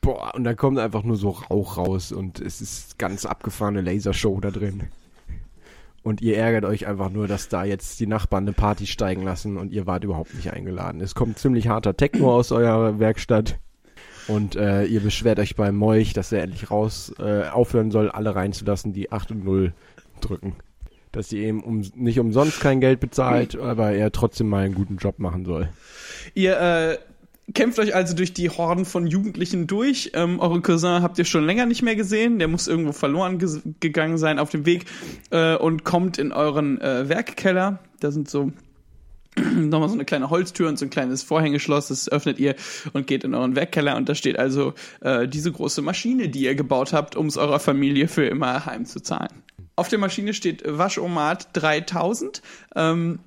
Boah, 0.00 0.34
und 0.34 0.44
dann 0.44 0.56
kommt 0.56 0.78
einfach 0.78 1.04
nur 1.04 1.16
so 1.16 1.30
Rauch 1.30 1.76
raus 1.76 2.12
und 2.12 2.40
es 2.40 2.60
ist 2.60 2.98
ganz 2.98 3.24
abgefahrene 3.24 3.82
Lasershow 3.82 4.40
da 4.40 4.50
drin. 4.50 4.88
Und 6.02 6.20
ihr 6.20 6.36
ärgert 6.36 6.64
euch 6.64 6.86
einfach 6.88 7.10
nur, 7.10 7.28
dass 7.28 7.48
da 7.48 7.64
jetzt 7.64 8.00
die 8.00 8.08
Nachbarn 8.08 8.44
eine 8.44 8.52
Party 8.52 8.86
steigen 8.86 9.22
lassen 9.22 9.56
und 9.56 9.72
ihr 9.72 9.86
wart 9.86 10.02
überhaupt 10.02 10.34
nicht 10.34 10.52
eingeladen. 10.52 11.00
Es 11.00 11.14
kommt 11.14 11.38
ziemlich 11.38 11.68
harter 11.68 11.96
Techno 11.96 12.34
aus 12.34 12.50
eurer 12.50 12.98
Werkstatt. 12.98 13.60
Und 14.28 14.56
äh, 14.56 14.84
ihr 14.84 15.00
beschwert 15.00 15.38
euch 15.38 15.56
beim 15.56 15.76
Molch, 15.76 16.12
dass 16.12 16.32
er 16.32 16.42
endlich 16.42 16.70
raus 16.70 17.12
äh, 17.18 17.48
aufhören 17.48 17.90
soll, 17.90 18.10
alle 18.10 18.34
reinzulassen, 18.34 18.92
die 18.92 19.12
8 19.12 19.32
und 19.32 19.44
0 19.44 19.72
drücken. 20.20 20.56
Dass 21.12 21.30
ihr 21.32 21.46
ihm 21.46 21.60
um, 21.60 21.82
nicht 21.94 22.18
umsonst 22.18 22.60
kein 22.60 22.80
Geld 22.80 22.98
bezahlt, 23.00 23.58
aber 23.58 23.92
er 23.92 24.10
trotzdem 24.12 24.48
mal 24.48 24.64
einen 24.64 24.74
guten 24.74 24.96
Job 24.96 25.18
machen 25.18 25.44
soll. 25.44 25.68
Ihr 26.34 26.58
äh, 26.58 26.98
kämpft 27.52 27.78
euch 27.78 27.94
also 27.94 28.14
durch 28.16 28.32
die 28.32 28.48
Horden 28.48 28.86
von 28.86 29.06
Jugendlichen 29.06 29.66
durch. 29.66 30.12
Ähm, 30.14 30.40
euren 30.40 30.62
Cousin 30.62 31.02
habt 31.02 31.18
ihr 31.18 31.26
schon 31.26 31.44
länger 31.44 31.66
nicht 31.66 31.82
mehr 31.82 31.96
gesehen. 31.96 32.38
Der 32.38 32.48
muss 32.48 32.66
irgendwo 32.66 32.92
verloren 32.92 33.38
ges- 33.38 33.60
gegangen 33.80 34.16
sein 34.16 34.38
auf 34.38 34.48
dem 34.48 34.64
Weg 34.64 34.86
äh, 35.30 35.54
und 35.56 35.84
kommt 35.84 36.16
in 36.16 36.32
euren 36.32 36.80
äh, 36.80 37.08
Werkkeller. 37.10 37.80
Da 38.00 38.10
sind 38.10 38.30
so 38.30 38.50
nochmal 39.54 39.88
so 39.88 39.94
eine 39.94 40.06
kleine 40.06 40.30
Holztür 40.30 40.68
und 40.70 40.78
so 40.78 40.86
ein 40.86 40.90
kleines 40.90 41.22
Vorhängeschloss. 41.22 41.88
Das 41.88 42.08
öffnet 42.10 42.38
ihr 42.38 42.54
und 42.94 43.06
geht 43.06 43.22
in 43.24 43.34
euren 43.34 43.54
Werkkeller. 43.54 43.96
Und 43.96 44.08
da 44.08 44.14
steht 44.14 44.38
also 44.38 44.72
äh, 45.02 45.28
diese 45.28 45.52
große 45.52 45.82
Maschine, 45.82 46.30
die 46.30 46.44
ihr 46.44 46.54
gebaut 46.54 46.94
habt, 46.94 47.16
um 47.16 47.26
es 47.26 47.36
eurer 47.36 47.60
Familie 47.60 48.08
für 48.08 48.24
immer 48.24 48.64
heimzuzahlen. 48.64 49.42
Auf 49.82 49.88
der 49.88 49.98
Maschine 49.98 50.32
steht 50.32 50.62
Waschomat 50.64 51.48
3000. 51.54 52.40
Ähm, 52.76 53.18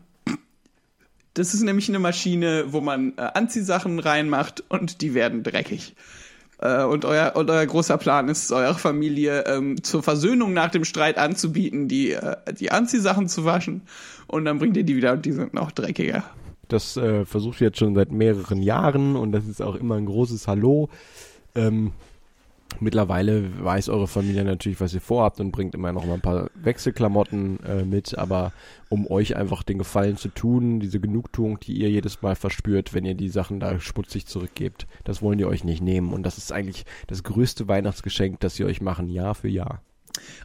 das 1.33 1.53
ist 1.53 1.63
nämlich 1.63 1.89
eine 1.89 1.99
Maschine, 1.99 2.67
wo 2.67 2.79
man 2.79 3.11
äh, 3.17 3.23
Anziehsachen 3.33 3.99
reinmacht 3.99 4.63
und 4.69 5.01
die 5.01 5.13
werden 5.13 5.43
dreckig. 5.43 5.95
Äh, 6.59 6.85
und, 6.85 7.03
euer, 7.03 7.35
und 7.35 7.49
euer 7.49 7.65
großer 7.65 7.97
Plan 7.97 8.29
ist, 8.29 8.53
eurer 8.53 8.75
Familie 8.75 9.43
ähm, 9.47 9.83
zur 9.83 10.01
Versöhnung 10.01 10.53
nach 10.53 10.71
dem 10.71 10.85
Streit 10.85 11.17
anzubieten, 11.17 11.89
die, 11.89 12.13
äh, 12.13 12.37
die 12.57 12.71
Anziehsachen 12.71 13.27
zu 13.27 13.43
waschen. 13.43 13.81
Und 14.25 14.45
dann 14.45 14.57
bringt 14.57 14.77
ihr 14.77 14.85
die 14.85 14.95
wieder 14.95 15.11
und 15.11 15.25
die 15.25 15.33
sind 15.33 15.53
noch 15.53 15.71
dreckiger. 15.71 16.23
Das 16.69 16.95
äh, 16.95 17.25
versucht 17.25 17.59
ihr 17.59 17.67
jetzt 17.67 17.79
schon 17.79 17.95
seit 17.95 18.13
mehreren 18.13 18.61
Jahren 18.61 19.17
und 19.17 19.33
das 19.33 19.45
ist 19.45 19.61
auch 19.61 19.75
immer 19.75 19.95
ein 19.95 20.05
großes 20.05 20.47
Hallo. 20.47 20.87
Ähm, 21.53 21.91
mittlerweile 22.79 23.63
weiß 23.63 23.89
eure 23.89 24.07
Familie 24.07 24.43
natürlich, 24.43 24.79
was 24.81 24.93
ihr 24.93 25.01
vorhabt 25.01 25.39
und 25.39 25.51
bringt 25.51 25.75
immer 25.75 25.91
noch 25.91 26.05
mal 26.05 26.15
ein 26.15 26.21
paar 26.21 26.49
Wechselklamotten 26.55 27.59
äh, 27.63 27.85
mit, 27.85 28.17
aber 28.17 28.51
um 28.89 29.07
euch 29.07 29.35
einfach 29.35 29.63
den 29.63 29.77
Gefallen 29.77 30.17
zu 30.17 30.29
tun, 30.29 30.79
diese 30.79 30.99
Genugtuung, 30.99 31.59
die 31.59 31.73
ihr 31.73 31.89
jedes 31.89 32.21
Mal 32.21 32.35
verspürt, 32.35 32.93
wenn 32.93 33.05
ihr 33.05 33.15
die 33.15 33.29
Sachen 33.29 33.59
da 33.59 33.79
schmutzig 33.79 34.25
zurückgebt, 34.27 34.87
das 35.03 35.21
wollen 35.21 35.37
die 35.37 35.45
euch 35.45 35.63
nicht 35.63 35.81
nehmen 35.81 36.13
und 36.13 36.23
das 36.23 36.37
ist 36.37 36.51
eigentlich 36.51 36.85
das 37.07 37.23
größte 37.23 37.67
Weihnachtsgeschenk, 37.67 38.39
das 38.39 38.55
sie 38.55 38.65
euch 38.65 38.81
machen, 38.81 39.09
Jahr 39.09 39.35
für 39.35 39.49
Jahr. 39.49 39.81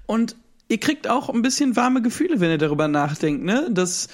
Und 0.07 0.37
ihr 0.69 0.79
kriegt 0.79 1.09
auch 1.09 1.29
ein 1.29 1.43
bisschen 1.43 1.77
warme 1.77 2.03
Gefühle, 2.03 2.41
wenn 2.41 2.51
ihr 2.51 2.59
darüber 2.59 2.89
nachdenkt, 2.89 3.45
ne? 3.45 3.69
Dass 3.71 4.09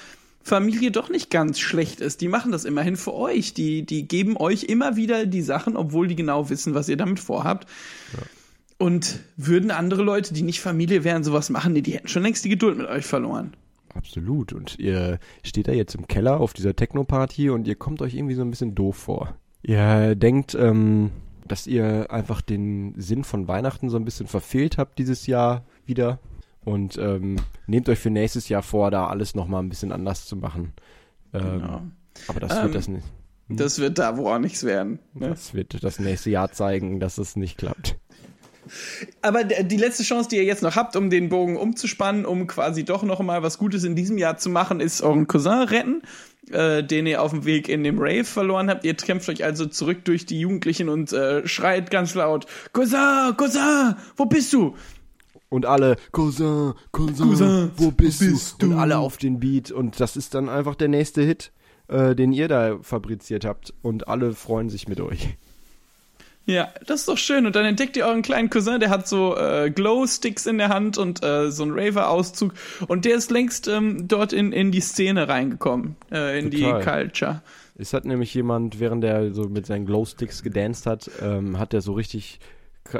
Familie 0.46 0.92
doch 0.92 1.10
nicht 1.10 1.28
ganz 1.28 1.58
schlecht 1.58 2.00
ist. 2.00 2.20
Die 2.20 2.28
machen 2.28 2.52
das 2.52 2.64
immerhin 2.64 2.96
für 2.96 3.12
euch. 3.14 3.52
Die, 3.52 3.84
die 3.84 4.06
geben 4.06 4.36
euch 4.36 4.62
immer 4.62 4.94
wieder 4.94 5.26
die 5.26 5.42
Sachen, 5.42 5.76
obwohl 5.76 6.06
die 6.06 6.14
genau 6.14 6.48
wissen, 6.50 6.72
was 6.72 6.88
ihr 6.88 6.96
damit 6.96 7.18
vorhabt. 7.18 7.68
Und 8.78 9.18
würden 9.36 9.72
andere 9.72 10.04
Leute, 10.04 10.34
die 10.34 10.42
nicht 10.42 10.60
Familie 10.60 11.02
wären, 11.02 11.24
sowas 11.24 11.50
machen, 11.50 11.72
nee, 11.72 11.80
die 11.80 11.94
hätten 11.94 12.06
schon 12.06 12.22
längst 12.22 12.44
die 12.44 12.48
Geduld 12.48 12.78
mit 12.78 12.86
euch 12.86 13.04
verloren. 13.04 13.54
Absolut. 13.92 14.52
Und 14.52 14.78
ihr 14.78 15.18
steht 15.42 15.66
da 15.66 15.72
jetzt 15.72 15.96
im 15.96 16.06
Keller 16.06 16.38
auf 16.38 16.52
dieser 16.52 16.76
Techno-Party 16.76 17.50
und 17.50 17.66
ihr 17.66 17.74
kommt 17.74 18.00
euch 18.00 18.14
irgendwie 18.14 18.36
so 18.36 18.42
ein 18.42 18.50
bisschen 18.50 18.76
doof 18.76 18.96
vor. 18.96 19.36
Ihr 19.62 20.14
denkt, 20.14 20.54
ähm, 20.54 21.10
dass 21.48 21.66
ihr 21.66 22.12
einfach 22.12 22.40
den 22.40 22.94
Sinn 22.96 23.24
von 23.24 23.48
Weihnachten 23.48 23.88
so 23.88 23.96
ein 23.96 24.04
bisschen 24.04 24.28
verfehlt 24.28 24.78
habt 24.78 25.00
dieses 25.00 25.26
Jahr 25.26 25.64
wieder. 25.86 26.20
Und 26.66 26.98
ähm, 26.98 27.36
nehmt 27.68 27.88
euch 27.88 28.00
für 28.00 28.10
nächstes 28.10 28.48
Jahr 28.48 28.62
vor, 28.62 28.90
da 28.90 29.06
alles 29.06 29.36
nochmal 29.36 29.62
ein 29.62 29.68
bisschen 29.68 29.92
anders 29.92 30.26
zu 30.26 30.34
machen. 30.36 30.72
Ähm, 31.32 31.40
Genau. 31.60 31.82
Aber 32.26 32.40
das 32.40 32.56
Ähm, 32.56 32.62
wird 32.64 32.74
das 32.74 32.88
nicht. 32.88 33.06
Das 33.48 33.78
wird 33.78 33.98
da 33.98 34.16
wohl 34.16 34.32
auch 34.32 34.38
nichts 34.40 34.64
werden. 34.64 34.98
Ne? 35.14 35.28
Das 35.28 35.54
wird 35.54 35.82
das 35.84 36.00
nächste 36.00 36.30
Jahr 36.30 36.50
zeigen, 36.50 36.98
dass 36.98 37.18
es 37.18 37.36
nicht 37.36 37.56
klappt. 37.56 37.96
Aber 39.22 39.44
die 39.44 39.76
letzte 39.76 40.02
Chance, 40.02 40.28
die 40.28 40.36
ihr 40.36 40.44
jetzt 40.44 40.64
noch 40.64 40.74
habt, 40.74 40.96
um 40.96 41.08
den 41.08 41.28
Bogen 41.28 41.56
umzuspannen, 41.56 42.26
um 42.26 42.48
quasi 42.48 42.84
doch 42.84 43.04
noch 43.04 43.20
mal 43.20 43.44
was 43.44 43.58
Gutes 43.58 43.84
in 43.84 43.94
diesem 43.94 44.18
Jahr 44.18 44.38
zu 44.38 44.50
machen, 44.50 44.80
ist 44.80 45.02
euren 45.02 45.28
Cousin 45.28 45.62
retten, 45.68 46.02
äh, 46.50 46.82
den 46.82 47.06
ihr 47.06 47.22
auf 47.22 47.30
dem 47.30 47.44
Weg 47.44 47.68
in 47.68 47.84
dem 47.84 48.00
Rave 48.00 48.24
verloren 48.24 48.68
habt. 48.68 48.84
Ihr 48.84 48.94
kämpft 48.94 49.28
euch 49.28 49.44
also 49.44 49.66
zurück 49.66 50.04
durch 50.04 50.26
die 50.26 50.40
Jugendlichen 50.40 50.88
und 50.88 51.12
äh, 51.12 51.46
schreit 51.46 51.92
ganz 51.92 52.14
laut: 52.14 52.46
Cousin, 52.72 53.36
Cousin, 53.36 53.94
wo 54.16 54.24
bist 54.24 54.52
du? 54.52 54.74
Und 55.48 55.66
alle, 55.66 55.96
Cousin, 56.12 56.74
Cousin, 56.92 57.28
Cousin, 57.28 57.70
wo 57.76 57.90
bist, 57.90 58.20
bist 58.20 58.62
du? 58.62 58.66
du? 58.66 58.72
Und 58.72 58.78
alle 58.78 58.98
auf 58.98 59.16
den 59.16 59.38
Beat. 59.38 59.70
Und 59.70 60.00
das 60.00 60.16
ist 60.16 60.34
dann 60.34 60.48
einfach 60.48 60.74
der 60.74 60.88
nächste 60.88 61.22
Hit, 61.22 61.52
äh, 61.88 62.14
den 62.14 62.32
ihr 62.32 62.48
da 62.48 62.78
fabriziert 62.82 63.44
habt. 63.44 63.72
Und 63.82 64.08
alle 64.08 64.32
freuen 64.32 64.70
sich 64.70 64.88
mit 64.88 65.00
euch. 65.00 65.36
Ja, 66.46 66.68
das 66.86 67.00
ist 67.00 67.08
doch 67.08 67.18
schön. 67.18 67.44
Und 67.44 67.56
dann 67.56 67.64
entdeckt 67.64 67.96
ihr 67.96 68.06
euren 68.06 68.22
kleinen 68.22 68.50
Cousin, 68.50 68.78
der 68.78 68.88
hat 68.88 69.08
so 69.08 69.36
äh, 69.36 69.68
Glow-Sticks 69.68 70.46
in 70.46 70.58
der 70.58 70.68
Hand 70.68 70.96
und 70.96 71.22
äh, 71.24 71.50
so 71.50 71.64
einen 71.64 71.76
Raver-Auszug. 71.76 72.54
Und 72.86 73.04
der 73.04 73.16
ist 73.16 73.32
längst 73.32 73.66
ähm, 73.66 74.06
dort 74.06 74.32
in, 74.32 74.52
in 74.52 74.70
die 74.70 74.80
Szene 74.80 75.28
reingekommen, 75.28 75.96
äh, 76.12 76.38
in 76.38 76.52
Total. 76.52 76.78
die 76.78 76.84
Culture. 76.84 77.42
Es 77.74 77.92
hat 77.92 78.04
nämlich 78.04 78.32
jemand, 78.32 78.78
während 78.78 79.02
er 79.02 79.34
so 79.34 79.48
mit 79.48 79.66
seinen 79.66 79.86
Glowsticks 79.86 80.44
gedanced 80.44 80.86
hat, 80.86 81.10
ähm, 81.20 81.58
hat 81.58 81.74
er 81.74 81.80
so 81.80 81.92
richtig, 81.94 82.38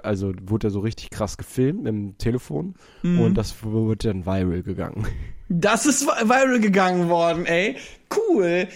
also 0.03 0.33
wurde 0.46 0.68
er 0.68 0.70
so 0.70 0.81
richtig 0.81 1.11
krass 1.11 1.37
gefilmt 1.37 1.87
im 1.87 2.16
Telefon 2.18 2.75
und 3.03 3.35
das 3.35 3.62
wurde 3.62 4.09
dann 4.09 4.27
viral 4.27 4.62
gegangen. 4.62 5.07
Das 5.49 5.87
ist 5.87 6.03
vi- 6.03 6.29
viral 6.29 6.59
gegangen 6.59 7.09
worden, 7.09 7.46
ey. 7.46 7.77
Cool. 8.12 8.66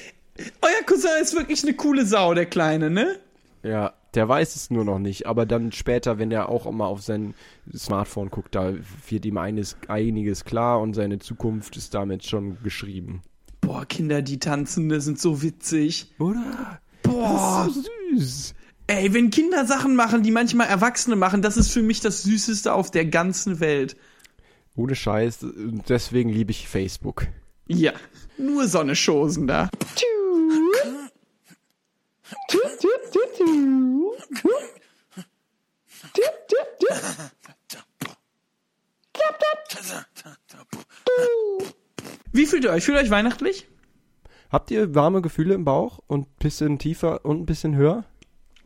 Euer 0.62 0.86
Cousin 0.86 1.10
ist 1.20 1.34
wirklich 1.34 1.64
eine 1.64 1.74
coole 1.74 2.06
Sau, 2.06 2.32
der 2.32 2.46
Kleine, 2.46 2.90
ne? 2.90 3.16
Ja, 3.64 3.92
der 4.14 4.28
weiß 4.28 4.54
es 4.54 4.70
nur 4.70 4.84
noch 4.84 5.00
nicht, 5.00 5.26
aber 5.26 5.46
dann 5.46 5.72
später, 5.72 6.20
wenn 6.20 6.30
er 6.30 6.48
auch 6.48 6.70
mal 6.70 6.86
auf 6.86 7.02
sein 7.02 7.34
Smartphone 7.76 8.30
guckt, 8.30 8.54
da 8.54 8.72
wird 9.08 9.24
ihm 9.26 9.36
eines, 9.38 9.76
einiges 9.88 10.44
klar 10.44 10.80
und 10.80 10.94
seine 10.94 11.18
Zukunft 11.18 11.76
ist 11.76 11.92
damit 11.92 12.24
schon 12.24 12.56
geschrieben. 12.62 13.22
Boah, 13.60 13.84
Kinder, 13.84 14.22
die 14.22 14.38
tanzen, 14.38 14.88
die 14.88 15.00
sind 15.00 15.18
so 15.18 15.42
witzig. 15.42 16.12
Oder? 16.20 16.78
Boah. 17.02 17.64
Das 17.66 17.76
ist 17.76 17.84
so 17.84 18.16
süß. 18.16 18.54
Ey, 18.90 19.14
wenn 19.14 19.30
Kinder 19.30 19.66
Sachen 19.66 19.94
machen, 19.94 20.24
die 20.24 20.32
manchmal 20.32 20.66
Erwachsene 20.66 21.14
machen, 21.14 21.42
das 21.42 21.56
ist 21.56 21.70
für 21.70 21.80
mich 21.80 22.00
das 22.00 22.24
Süßeste 22.24 22.72
auf 22.72 22.90
der 22.90 23.04
ganzen 23.04 23.60
Welt. 23.60 23.96
Ohne 24.74 24.96
Scheiß, 24.96 25.46
deswegen 25.88 26.28
liebe 26.28 26.50
ich 26.50 26.66
Facebook. 26.66 27.28
Ja, 27.68 27.92
nur 28.36 28.66
so 28.66 28.80
eine 28.80 28.94
Chosen 28.96 29.46
da. 29.46 29.70
Wie 42.32 42.46
fühlt 42.46 42.64
ihr 42.64 42.72
euch? 42.72 42.84
Fühlt 42.84 42.98
ihr 42.98 43.02
euch 43.04 43.10
weihnachtlich? 43.10 43.68
Habt 44.50 44.72
ihr 44.72 44.96
warme 44.96 45.22
Gefühle 45.22 45.54
im 45.54 45.64
Bauch 45.64 46.00
und 46.08 46.22
ein 46.22 46.34
bisschen 46.40 46.80
tiefer 46.80 47.24
und 47.24 47.40
ein 47.40 47.46
bisschen 47.46 47.76
höher? 47.76 48.04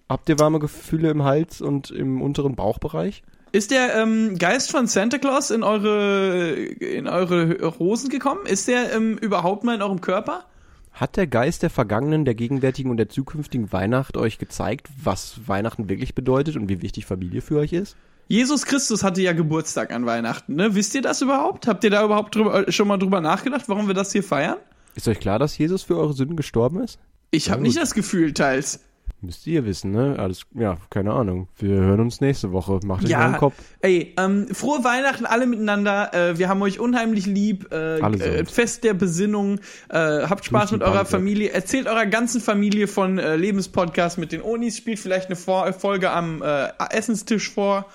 Habt 0.08 0.28
ihr 0.28 0.38
warme 0.38 0.58
Gefühle 0.58 1.10
im 1.10 1.24
Hals 1.24 1.60
und 1.60 1.90
im 1.90 2.20
unteren 2.20 2.56
Bauchbereich? 2.56 3.22
Ist 3.52 3.70
der 3.70 3.94
ähm, 3.94 4.36
Geist 4.36 4.70
von 4.70 4.86
Santa 4.86 5.18
Claus 5.18 5.50
in 5.50 5.62
eure, 5.62 6.54
in 6.54 7.06
eure 7.06 7.78
Hosen 7.78 8.10
gekommen? 8.10 8.46
Ist 8.46 8.68
der 8.68 8.92
ähm, 8.92 9.16
überhaupt 9.16 9.64
mal 9.64 9.76
in 9.76 9.82
eurem 9.82 10.00
Körper? 10.00 10.44
Hat 10.92 11.16
der 11.16 11.26
Geist 11.26 11.62
der 11.62 11.70
vergangenen, 11.70 12.24
der 12.24 12.34
gegenwärtigen 12.34 12.90
und 12.90 12.98
der 12.98 13.08
zukünftigen 13.08 13.72
Weihnacht 13.72 14.16
euch 14.16 14.38
gezeigt, 14.38 14.88
was 15.02 15.40
Weihnachten 15.46 15.88
wirklich 15.88 16.14
bedeutet 16.14 16.56
und 16.56 16.68
wie 16.68 16.82
wichtig 16.82 17.06
Familie 17.06 17.40
für 17.40 17.58
euch 17.58 17.72
ist? 17.72 17.96
Jesus 18.28 18.64
Christus 18.64 19.02
hatte 19.02 19.22
ja 19.22 19.32
Geburtstag 19.32 19.92
an 19.92 20.06
Weihnachten, 20.06 20.54
ne? 20.54 20.74
Wisst 20.74 20.94
ihr 20.94 21.02
das 21.02 21.20
überhaupt? 21.20 21.66
Habt 21.66 21.84
ihr 21.84 21.90
da 21.90 22.04
überhaupt 22.04 22.34
drüber, 22.34 22.70
schon 22.70 22.88
mal 22.88 22.96
drüber 22.96 23.20
nachgedacht, 23.20 23.68
warum 23.68 23.86
wir 23.86 23.94
das 23.94 24.12
hier 24.12 24.22
feiern? 24.22 24.56
Ist 24.94 25.08
euch 25.08 25.20
klar, 25.20 25.38
dass 25.38 25.56
Jesus 25.58 25.82
für 25.82 25.98
eure 25.98 26.12
Sünden 26.12 26.36
gestorben 26.36 26.80
ist? 26.82 26.98
Ich 27.30 27.50
habe 27.50 27.62
nicht 27.62 27.76
das 27.76 27.94
Gefühl, 27.94 28.32
teils. 28.32 28.80
Müsst 29.24 29.46
ihr 29.46 29.64
wissen, 29.64 29.90
ne? 29.90 30.16
Alles, 30.18 30.42
ja, 30.54 30.76
keine 30.90 31.12
Ahnung. 31.12 31.48
Wir 31.58 31.76
hören 31.76 32.00
uns 32.00 32.20
nächste 32.20 32.52
Woche. 32.52 32.80
Macht 32.84 33.04
euch 33.04 33.10
mal 33.10 33.10
Ja, 33.10 33.26
einen 33.26 33.36
Kopf. 33.36 33.54
ey, 33.80 34.14
ähm, 34.18 34.48
frohe 34.52 34.84
Weihnachten 34.84 35.24
alle 35.24 35.46
miteinander. 35.46 36.12
Äh, 36.12 36.38
wir 36.38 36.48
haben 36.48 36.60
euch 36.62 36.78
unheimlich 36.80 37.26
lieb. 37.26 37.72
Äh, 37.72 37.98
äh, 38.00 38.44
Fest 38.44 38.84
der 38.84 38.94
Besinnung. 38.94 39.60
Äh, 39.88 39.98
habt 40.28 40.44
Spaß 40.44 40.72
mit 40.72 40.82
eurer 40.82 40.92
Bank 40.94 41.06
weg. 41.06 41.10
Familie. 41.12 41.50
Erzählt 41.52 41.86
eurer 41.86 42.06
ganzen 42.06 42.40
Familie 42.40 42.86
von 42.86 43.18
äh, 43.18 43.36
Lebenspodcast 43.36 44.18
mit 44.18 44.32
den 44.32 44.42
Onis. 44.42 44.76
Spielt 44.76 44.98
vielleicht 44.98 45.26
eine 45.26 45.36
Vor 45.36 45.72
Folge 45.72 46.10
am 46.10 46.42
äh, 46.42 46.68
Essenstisch 46.90 47.50
vor. 47.50 47.86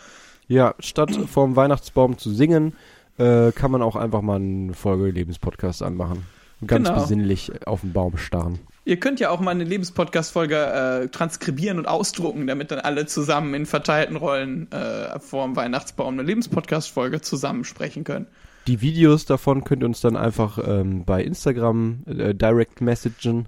Ja, 0.47 0.73
statt 0.79 1.11
vorm 1.31 1.55
Weihnachtsbaum 1.55 2.17
zu 2.17 2.31
singen, 2.33 2.73
kann 3.17 3.69
man 3.71 3.81
auch 3.81 3.95
einfach 3.97 4.21
mal 4.21 4.37
eine 4.37 4.73
Folge 4.73 5.11
Lebenspodcast 5.11 5.83
anmachen. 5.83 6.25
Und 6.61 6.67
ganz 6.67 6.87
Genau. 6.87 7.01
besinnlich 7.01 7.51
auf 7.67 7.81
den 7.81 7.91
Baum 7.93 8.17
starren. 8.17 8.59
Ihr 8.89 8.97
könnt 8.99 9.19
ja 9.19 9.29
auch 9.29 9.39
mal 9.39 9.51
eine 9.51 9.65
Lebenspodcast-Folge 9.65 10.55
äh, 11.03 11.07
transkribieren 11.09 11.77
und 11.77 11.87
ausdrucken, 11.87 12.47
damit 12.47 12.71
dann 12.71 12.79
alle 12.79 13.05
zusammen 13.05 13.53
in 13.53 13.67
verteilten 13.67 14.15
Rollen 14.15 14.67
äh, 14.71 15.19
vorm 15.19 15.55
Weihnachtsbaum 15.55 16.15
eine 16.15 16.23
Lebenspodcast-Folge 16.23 17.21
zusammen 17.21 17.65
sprechen 17.65 18.03
können. 18.03 18.25
Die 18.65 18.81
Videos 18.81 19.25
davon 19.25 19.63
könnt 19.63 19.83
ihr 19.83 19.85
uns 19.85 20.01
dann 20.01 20.17
einfach 20.17 20.57
ähm, 20.67 21.05
bei 21.05 21.23
Instagram 21.23 21.99
äh, 22.07 22.33
direct 22.33 22.81
messagen 22.81 23.47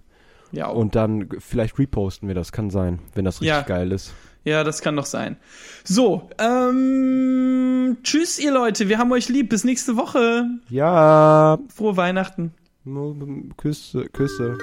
Ja, 0.51 0.67
und 0.67 0.93
dann 0.93 1.27
vielleicht 1.39 1.79
reposten 1.79 2.27
wir 2.27 2.35
das, 2.35 2.51
kann 2.51 2.69
sein, 2.69 2.99
wenn 3.15 3.25
das 3.25 3.41
richtig 3.41 3.47
Ja. 3.49 3.61
geil 3.63 3.91
ist. 3.91 4.13
Ja, 4.43 4.63
das 4.63 4.83
kann 4.83 4.95
doch 4.95 5.07
sein. 5.07 5.37
So, 5.83 6.29
ähm, 6.37 7.97
tschüss 8.03 8.37
ihr 8.37 8.51
Leute, 8.51 8.89
wir 8.89 8.99
haben 8.99 9.11
euch 9.11 9.27
lieb. 9.27 9.49
Bis 9.49 9.63
nächste 9.63 9.97
Woche. 9.97 10.45
Ja, 10.69 11.57
Frohe 11.75 11.97
Weihnachten. 11.97 12.53
Küsse, 13.57 14.05
Küsse. 14.13 14.57